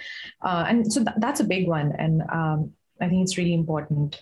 Uh, 0.41 0.65
and 0.67 0.91
so 0.91 1.03
th- 1.03 1.15
that's 1.19 1.39
a 1.39 1.43
big 1.43 1.67
one. 1.67 1.93
And 1.97 2.21
um, 2.31 2.73
I 2.99 3.07
think 3.07 3.23
it's 3.23 3.37
really 3.37 3.53
important 3.53 4.21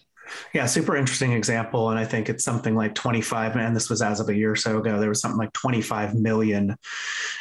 yeah, 0.53 0.65
super 0.65 0.95
interesting 0.95 1.33
example. 1.33 1.89
And 1.89 1.99
I 1.99 2.05
think 2.05 2.29
it's 2.29 2.43
something 2.43 2.75
like 2.75 2.95
25, 2.95 3.55
and 3.55 3.75
this 3.75 3.89
was 3.89 4.01
as 4.01 4.19
of 4.19 4.29
a 4.29 4.35
year 4.35 4.51
or 4.51 4.55
so 4.55 4.77
ago, 4.77 4.99
there 4.99 5.09
was 5.09 5.21
something 5.21 5.37
like 5.37 5.53
25 5.53 6.15
million 6.15 6.75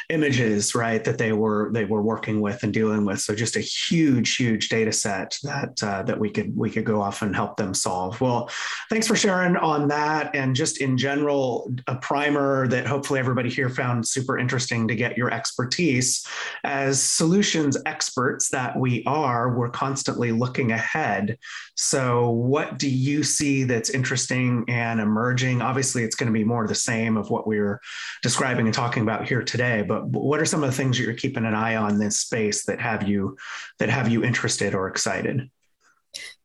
images, 0.09 0.75
right, 0.75 1.03
that 1.03 1.17
they 1.17 1.33
were 1.33 1.71
they 1.73 1.85
were 1.85 2.01
working 2.01 2.41
with 2.41 2.63
and 2.63 2.73
dealing 2.73 3.05
with. 3.05 3.19
So 3.21 3.35
just 3.35 3.55
a 3.55 3.61
huge, 3.61 4.35
huge 4.35 4.69
data 4.69 4.91
set 4.91 5.37
that 5.43 5.81
uh, 5.81 6.03
that 6.03 6.19
we 6.19 6.29
could 6.29 6.55
we 6.55 6.69
could 6.69 6.85
go 6.85 7.01
off 7.01 7.21
and 7.21 7.35
help 7.35 7.57
them 7.57 7.73
solve. 7.73 8.19
Well, 8.19 8.49
thanks 8.89 9.07
for 9.07 9.15
sharing 9.15 9.55
on 9.57 9.87
that. 9.89 10.35
And 10.35 10.55
just 10.55 10.81
in 10.81 10.97
general, 10.97 11.71
a 11.87 11.95
primer 11.95 12.67
that 12.67 12.85
hopefully 12.85 13.19
everybody 13.19 13.49
here 13.49 13.69
found 13.69 14.07
super 14.07 14.37
interesting 14.37 14.87
to 14.87 14.95
get 14.95 15.17
your 15.17 15.31
expertise. 15.31 16.25
As 16.63 17.01
solutions 17.01 17.77
experts 17.85 18.49
that 18.49 18.77
we 18.77 19.03
are, 19.05 19.55
we're 19.55 19.69
constantly 19.69 20.31
looking 20.31 20.71
ahead. 20.71 21.37
So 21.75 22.29
what 22.29 22.72
do 22.77 22.89
you 22.89 23.23
see 23.23 23.63
that's 23.63 23.89
interesting 23.89 24.65
and 24.67 24.99
emerging? 24.99 25.61
Obviously, 25.61 26.03
it's 26.03 26.15
going 26.15 26.27
to 26.27 26.33
be 26.33 26.43
more 26.43 26.63
of 26.63 26.69
the 26.69 26.75
same 26.75 27.17
of 27.17 27.29
what 27.29 27.47
we 27.47 27.57
are 27.59 27.79
describing 28.21 28.65
and 28.65 28.73
talking 28.73 29.03
about 29.03 29.27
here 29.27 29.43
today. 29.43 29.81
But 29.81 30.07
what 30.07 30.39
are 30.39 30.45
some 30.45 30.63
of 30.63 30.69
the 30.69 30.75
things 30.75 30.97
that 30.97 31.03
you're 31.03 31.13
keeping 31.13 31.45
an 31.45 31.55
eye 31.55 31.75
on 31.75 31.91
in 31.91 31.99
this 31.99 32.19
space 32.19 32.65
that 32.65 32.79
have 32.79 33.07
you 33.07 33.37
that 33.79 33.89
have 33.89 34.09
you 34.09 34.23
interested 34.23 34.73
or 34.73 34.87
excited? 34.87 35.49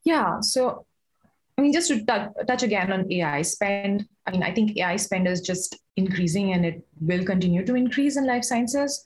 Yeah. 0.04 0.40
So, 0.40 0.86
I 1.56 1.62
mean, 1.62 1.72
just 1.72 1.88
to 1.88 2.04
touch, 2.04 2.30
touch 2.46 2.62
again 2.62 2.92
on 2.92 3.12
AI 3.12 3.42
spend. 3.42 4.06
I 4.26 4.30
mean, 4.30 4.42
I 4.42 4.54
think 4.54 4.76
AI 4.76 4.96
spend 4.96 5.26
is 5.26 5.40
just 5.40 5.76
increasing, 5.96 6.52
and 6.52 6.64
it 6.64 6.86
will 7.00 7.24
continue 7.24 7.64
to 7.64 7.74
increase 7.74 8.16
in 8.16 8.26
life 8.26 8.44
sciences. 8.44 9.04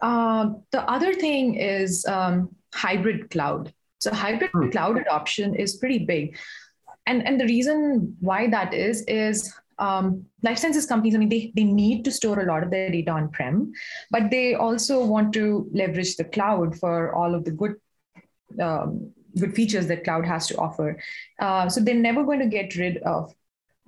Uh, 0.00 0.50
the 0.70 0.82
other 0.90 1.14
thing 1.14 1.54
is 1.54 2.04
um, 2.06 2.54
hybrid 2.74 3.30
cloud. 3.30 3.72
So 4.04 4.12
hybrid 4.12 4.50
hmm. 4.52 4.68
cloud 4.68 4.98
adoption 4.98 5.54
is 5.54 5.76
pretty 5.76 6.00
big. 6.04 6.36
And, 7.06 7.26
and 7.26 7.40
the 7.40 7.46
reason 7.46 8.16
why 8.20 8.48
that 8.48 8.74
is, 8.74 9.02
is 9.08 9.52
um, 9.78 10.26
life 10.42 10.58
sciences 10.58 10.86
companies, 10.86 11.14
I 11.14 11.18
mean, 11.18 11.30
they, 11.30 11.52
they 11.56 11.64
need 11.64 12.04
to 12.04 12.10
store 12.10 12.40
a 12.40 12.46
lot 12.46 12.62
of 12.62 12.70
their 12.70 12.90
data 12.90 13.10
on 13.10 13.30
prem, 13.30 13.72
but 14.10 14.30
they 14.30 14.54
also 14.54 15.04
want 15.04 15.32
to 15.34 15.68
leverage 15.72 16.16
the 16.16 16.24
cloud 16.24 16.78
for 16.78 17.14
all 17.14 17.34
of 17.34 17.44
the 17.44 17.50
good 17.50 17.74
um, 18.60 19.10
good 19.40 19.54
features 19.54 19.88
that 19.88 20.04
cloud 20.04 20.24
has 20.24 20.46
to 20.46 20.56
offer. 20.58 21.02
Uh, 21.40 21.68
so 21.68 21.80
they're 21.80 21.94
never 21.94 22.22
going 22.22 22.38
to 22.38 22.46
get 22.46 22.76
rid 22.76 22.98
of 22.98 23.34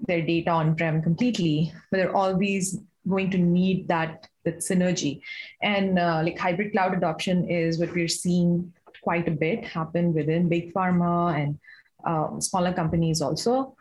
their 0.09 0.21
data 0.21 0.51
on 0.51 0.75
prem 0.75 1.01
completely, 1.01 1.73
but 1.91 1.99
they're 1.99 2.17
always 2.17 2.81
going 3.09 3.31
to 3.31 3.39
need 3.39 3.87
that 3.87 4.29
that 4.45 4.59
synergy. 4.59 5.21
And 5.63 5.99
uh, 5.99 6.23
like 6.25 6.39
hybrid 6.39 6.73
cloud 6.73 6.95
adoption 6.95 7.49
is 7.49 7.79
what 7.79 7.93
we're 7.95 8.09
seeing 8.09 8.73
quite 9.07 9.29
a 9.29 9.37
bit 9.47 9.65
happen 9.79 10.13
within 10.19 10.49
big 10.57 10.73
pharma 10.75 11.15
and 11.41 11.59
uh, 12.11 12.29
smaller 12.41 12.73
companies 12.81 13.21
also. 13.27 13.77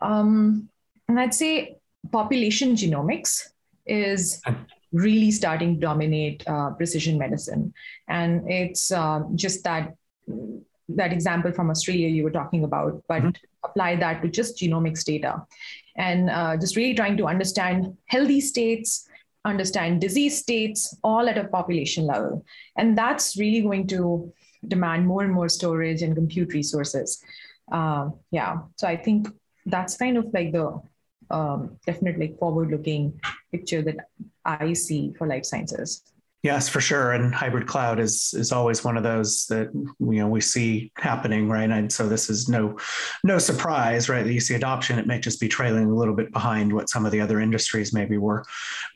Um, 0.00 0.68
and 1.08 1.18
I'd 1.20 1.34
say 1.34 1.76
population 2.18 2.70
genomics 2.82 3.32
is 3.86 4.40
really 4.92 5.30
starting 5.30 5.74
to 5.74 5.80
dominate 5.80 6.46
uh, 6.46 6.70
precision 6.70 7.18
medicine. 7.18 7.72
And 8.08 8.50
it's 8.60 8.90
uh, 8.90 9.20
just 9.34 9.64
that 9.64 9.94
that 10.96 11.12
example 11.12 11.52
from 11.52 11.70
Australia 11.70 12.08
you 12.08 12.24
were 12.24 12.30
talking 12.30 12.64
about, 12.64 13.02
but 13.08 13.22
mm-hmm. 13.22 13.68
apply 13.68 13.96
that 13.96 14.22
to 14.22 14.28
just 14.28 14.58
genomics 14.58 15.04
data 15.04 15.32
and 15.96 16.30
uh, 16.30 16.56
just 16.56 16.76
really 16.76 16.94
trying 16.94 17.16
to 17.16 17.26
understand 17.26 17.96
healthy 18.06 18.40
states, 18.40 19.08
understand 19.44 20.00
disease 20.00 20.38
states, 20.38 20.96
all 21.04 21.28
at 21.28 21.38
a 21.38 21.44
population 21.44 22.06
level. 22.06 22.44
And 22.76 22.96
that's 22.96 23.36
really 23.36 23.60
going 23.60 23.86
to 23.88 24.32
demand 24.66 25.06
more 25.06 25.22
and 25.22 25.32
more 25.32 25.48
storage 25.48 26.02
and 26.02 26.14
compute 26.14 26.52
resources. 26.52 27.22
Uh, 27.70 28.10
yeah, 28.30 28.58
so 28.76 28.86
I 28.86 28.96
think 28.96 29.28
that's 29.66 29.96
kind 29.96 30.16
of 30.16 30.26
like 30.32 30.52
the 30.52 30.80
um, 31.30 31.76
definitely 31.86 32.34
forward-looking 32.38 33.20
picture 33.52 33.82
that 33.82 34.08
I 34.44 34.72
see 34.72 35.12
for 35.16 35.26
life 35.26 35.44
sciences. 35.44 36.02
Yes, 36.42 36.70
for 36.70 36.80
sure. 36.80 37.12
And 37.12 37.34
hybrid 37.34 37.66
cloud 37.66 38.00
is 38.00 38.32
is 38.34 38.50
always 38.50 38.82
one 38.82 38.96
of 38.96 39.02
those 39.02 39.44
that 39.46 39.68
you 39.74 40.20
know 40.20 40.26
we 40.28 40.40
see 40.40 40.90
happening, 40.96 41.50
right? 41.50 41.68
And 41.68 41.92
so 41.92 42.08
this 42.08 42.30
is 42.30 42.48
no 42.48 42.78
no 43.22 43.36
surprise, 43.36 44.08
right? 44.08 44.24
That 44.24 44.32
you 44.32 44.40
see 44.40 44.54
adoption. 44.54 44.98
It 44.98 45.06
may 45.06 45.20
just 45.20 45.38
be 45.38 45.48
trailing 45.48 45.90
a 45.90 45.94
little 45.94 46.14
bit 46.14 46.32
behind 46.32 46.72
what 46.72 46.88
some 46.88 47.04
of 47.04 47.12
the 47.12 47.20
other 47.20 47.40
industries 47.40 47.92
maybe 47.92 48.16
were 48.16 48.46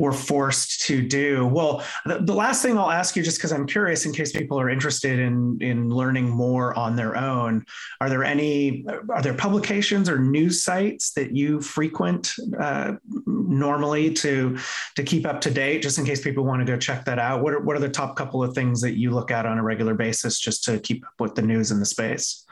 were 0.01 0.13
forced 0.13 0.87
to 0.87 1.07
do. 1.07 1.47
Well, 1.47 1.85
the, 2.07 2.21
the 2.21 2.33
last 2.33 2.63
thing 2.63 2.79
I'll 2.79 2.91
ask 2.91 3.15
you, 3.15 3.23
just 3.23 3.37
because 3.37 3.53
I'm 3.53 3.67
curious, 3.67 4.07
in 4.07 4.13
case 4.15 4.33
people 4.33 4.59
are 4.59 4.71
interested 4.71 5.19
in 5.19 5.59
in 5.61 5.91
learning 5.91 6.31
more 6.31 6.73
on 6.79 6.97
their 6.97 7.15
own, 7.15 7.67
are 8.01 8.09
there 8.09 8.25
any 8.25 8.87
are 9.11 9.21
there 9.21 9.35
publications 9.35 10.09
or 10.09 10.19
news 10.19 10.63
sites 10.63 11.13
that 11.13 11.37
you 11.37 11.61
frequent 11.61 12.33
uh, 12.59 12.93
normally 13.27 14.15
to 14.15 14.57
to 14.97 15.03
keep 15.03 15.27
up 15.27 15.43
to 15.43 15.51
date, 15.51 15.83
just 15.83 15.99
in 15.99 16.07
case 16.07 16.23
people 16.23 16.45
want 16.45 16.61
to 16.61 16.65
go 16.65 16.79
check 16.79 17.05
that 17.05 17.19
out? 17.19 17.34
Out? 17.35 17.43
What 17.43 17.53
are 17.55 17.61
what 17.61 17.77
are 17.77 17.81
the 17.81 17.89
top 17.89 18.17
couple 18.17 18.43
of 18.43 18.55
things 18.55 18.81
that 18.81 18.97
you 18.97 19.11
look 19.11 19.31
at 19.31 19.47
on 19.47 19.59
a 19.59 19.63
regular 19.63 19.95
basis 19.95 20.39
just 20.39 20.65
to 20.65 20.79
keep 20.79 21.05
up 21.05 21.15
with 21.19 21.35
the 21.35 21.43
news 21.43 21.71
in 21.71 21.81
the 21.81 21.87
space? 21.87 22.45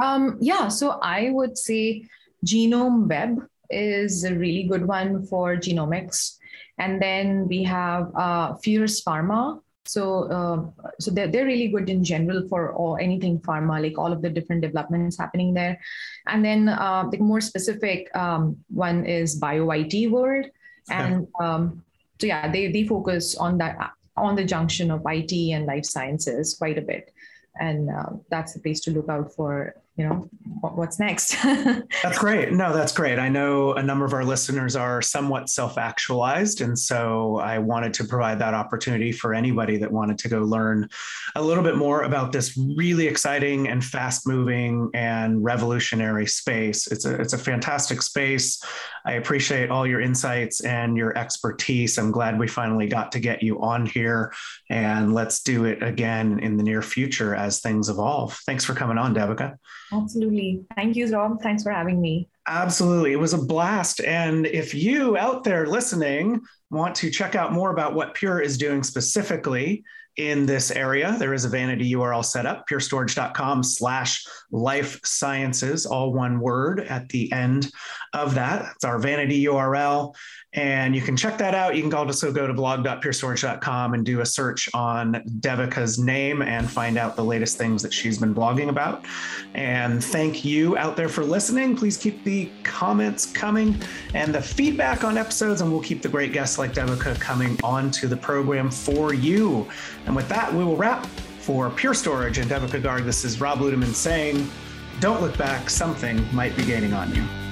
Um, 0.00 0.38
yeah, 0.40 0.68
so 0.68 0.98
I 1.02 1.30
would 1.30 1.58
say 1.58 2.06
Genome 2.46 3.08
Web 3.08 3.46
is 3.70 4.24
a 4.24 4.34
really 4.34 4.64
good 4.64 4.86
one 4.86 5.26
for 5.26 5.56
genomics, 5.56 6.36
and 6.78 7.02
then 7.02 7.48
we 7.48 7.62
have 7.64 8.10
uh, 8.14 8.54
Fierce 8.54 9.02
Pharma. 9.02 9.60
So, 9.86 10.24
uh, 10.28 10.84
so 11.00 11.10
they're, 11.10 11.28
they're 11.28 11.46
really 11.46 11.68
good 11.68 11.88
in 11.88 12.04
general 12.04 12.46
for 12.46 12.74
all, 12.74 12.98
anything 12.98 13.40
pharma, 13.40 13.80
like 13.80 13.96
all 13.96 14.12
of 14.12 14.20
the 14.20 14.28
different 14.28 14.60
developments 14.60 15.16
happening 15.18 15.54
there. 15.54 15.80
And 16.26 16.44
then 16.44 16.68
uh, 16.68 17.08
the 17.10 17.16
more 17.16 17.40
specific 17.40 18.14
um, 18.14 18.58
one 18.68 19.06
is 19.06 19.40
BioIT 19.40 20.10
World, 20.10 20.44
and 20.90 21.26
um, 21.40 21.82
so 22.20 22.26
yeah, 22.26 22.50
they 22.50 22.70
they 22.70 22.84
focus 22.84 23.36
on 23.36 23.58
that 23.58 23.92
on 24.22 24.36
the 24.36 24.44
junction 24.44 24.90
of 24.90 25.02
IT 25.06 25.32
and 25.52 25.66
life 25.66 25.84
sciences 25.84 26.54
quite 26.54 26.78
a 26.78 26.82
bit. 26.82 27.12
And 27.60 27.90
uh, 27.90 28.10
that's 28.30 28.52
the 28.52 28.60
place 28.60 28.80
to 28.82 28.90
look 28.90 29.08
out 29.08 29.34
for 29.34 29.74
you 29.98 30.08
know 30.08 30.30
what's 30.60 31.00
next? 31.00 31.36
That's 32.02 32.18
great. 32.18 32.52
No 32.52 32.72
that's 32.72 32.92
great. 32.92 33.18
I 33.18 33.28
know 33.28 33.72
a 33.74 33.82
number 33.82 34.04
of 34.04 34.12
our 34.12 34.24
listeners 34.24 34.76
are 34.76 35.02
somewhat 35.02 35.48
self-actualized 35.48 36.60
and 36.60 36.78
so 36.78 37.36
i 37.38 37.58
wanted 37.58 37.92
to 37.94 38.04
provide 38.04 38.38
that 38.38 38.54
opportunity 38.54 39.12
for 39.12 39.34
anybody 39.34 39.76
that 39.76 39.90
wanted 39.90 40.18
to 40.18 40.28
go 40.28 40.40
learn 40.40 40.88
a 41.34 41.42
little 41.42 41.62
bit 41.62 41.76
more 41.76 42.02
about 42.02 42.32
this 42.32 42.56
really 42.76 43.06
exciting 43.06 43.68
and 43.68 43.84
fast 43.84 44.26
moving 44.26 44.90
and 44.94 45.42
revolutionary 45.44 46.26
space. 46.26 46.86
It's 46.86 47.04
a 47.04 47.20
it's 47.20 47.32
a 47.32 47.38
fantastic 47.38 48.02
space. 48.02 48.62
I 49.04 49.12
appreciate 49.12 49.70
all 49.70 49.86
your 49.86 50.00
insights 50.00 50.60
and 50.60 50.96
your 50.96 51.16
expertise. 51.16 51.98
I'm 51.98 52.10
glad 52.10 52.38
we 52.38 52.48
finally 52.48 52.88
got 52.88 53.12
to 53.12 53.20
get 53.20 53.42
you 53.42 53.60
on 53.60 53.86
here 53.86 54.32
and 54.68 55.14
let's 55.14 55.42
do 55.42 55.64
it 55.64 55.82
again 55.82 56.38
in 56.40 56.56
the 56.56 56.62
near 56.62 56.82
future 56.82 57.34
as 57.34 57.60
things 57.60 57.88
evolve. 57.88 58.38
Thanks 58.46 58.64
for 58.64 58.74
coming 58.74 58.98
on 58.98 59.14
devika 59.14 59.56
Absolutely. 59.92 60.64
Thank 60.74 60.96
you, 60.96 61.10
Rob. 61.12 61.40
Thanks 61.42 61.62
for 61.62 61.70
having 61.70 62.00
me. 62.00 62.28
Absolutely. 62.46 63.12
It 63.12 63.20
was 63.20 63.34
a 63.34 63.38
blast. 63.38 64.00
And 64.00 64.46
if 64.46 64.74
you 64.74 65.16
out 65.16 65.44
there 65.44 65.66
listening 65.66 66.40
want 66.70 66.94
to 66.96 67.10
check 67.10 67.34
out 67.34 67.52
more 67.52 67.70
about 67.70 67.94
what 67.94 68.14
Pure 68.14 68.40
is 68.40 68.58
doing 68.58 68.82
specifically, 68.82 69.84
in 70.18 70.46
this 70.46 70.72
area. 70.72 71.16
There 71.18 71.32
is 71.32 71.44
a 71.44 71.48
vanity 71.48 71.92
URL 71.92 72.24
set 72.24 72.44
up, 72.44 72.68
purestorage.com 72.68 73.62
slash 73.62 74.26
life 74.50 75.00
sciences, 75.04 75.86
all 75.86 76.12
one 76.12 76.40
word 76.40 76.80
at 76.80 77.08
the 77.08 77.30
end 77.32 77.70
of 78.12 78.34
that. 78.34 78.72
It's 78.74 78.84
our 78.84 78.98
vanity 78.98 79.44
URL. 79.44 80.14
And 80.54 80.96
you 80.96 81.02
can 81.02 81.14
check 81.14 81.36
that 81.38 81.54
out. 81.54 81.76
You 81.76 81.82
can 81.82 81.92
also 81.92 82.32
go 82.32 82.46
to 82.46 82.54
blog.purestorage.com 82.54 83.92
and 83.92 84.04
do 84.04 84.20
a 84.22 84.26
search 84.26 84.68
on 84.72 85.14
Devika's 85.40 85.98
name 85.98 86.40
and 86.40 86.68
find 86.68 86.96
out 86.96 87.16
the 87.16 87.24
latest 87.24 87.58
things 87.58 87.82
that 87.82 87.92
she's 87.92 88.18
been 88.18 88.34
blogging 88.34 88.70
about. 88.70 89.04
And 89.52 90.02
thank 90.02 90.46
you 90.46 90.76
out 90.78 90.96
there 90.96 91.10
for 91.10 91.22
listening. 91.22 91.76
Please 91.76 91.98
keep 91.98 92.24
the 92.24 92.50
comments 92.62 93.26
coming 93.26 93.80
and 94.14 94.34
the 94.34 94.40
feedback 94.40 95.04
on 95.04 95.18
episodes, 95.18 95.60
and 95.60 95.70
we'll 95.70 95.82
keep 95.82 96.00
the 96.00 96.08
great 96.08 96.32
guests 96.32 96.58
like 96.58 96.72
Devika 96.72 97.20
coming 97.20 97.58
onto 97.62 98.08
the 98.08 98.16
program 98.16 98.70
for 98.70 99.12
you. 99.12 99.68
And 100.06 100.16
with 100.16 100.30
that, 100.30 100.52
we 100.52 100.64
will 100.64 100.76
wrap 100.76 101.04
for 101.40 101.68
Pure 101.70 101.94
Storage 101.94 102.38
and 102.38 102.50
Devika 102.50 102.80
Garg. 102.80 103.04
This 103.04 103.22
is 103.22 103.38
Rob 103.38 103.58
Ludeman 103.58 103.94
saying, 103.94 104.50
don't 105.00 105.20
look 105.20 105.36
back, 105.36 105.68
something 105.68 106.24
might 106.34 106.56
be 106.56 106.64
gaining 106.64 106.94
on 106.94 107.14
you. 107.14 107.47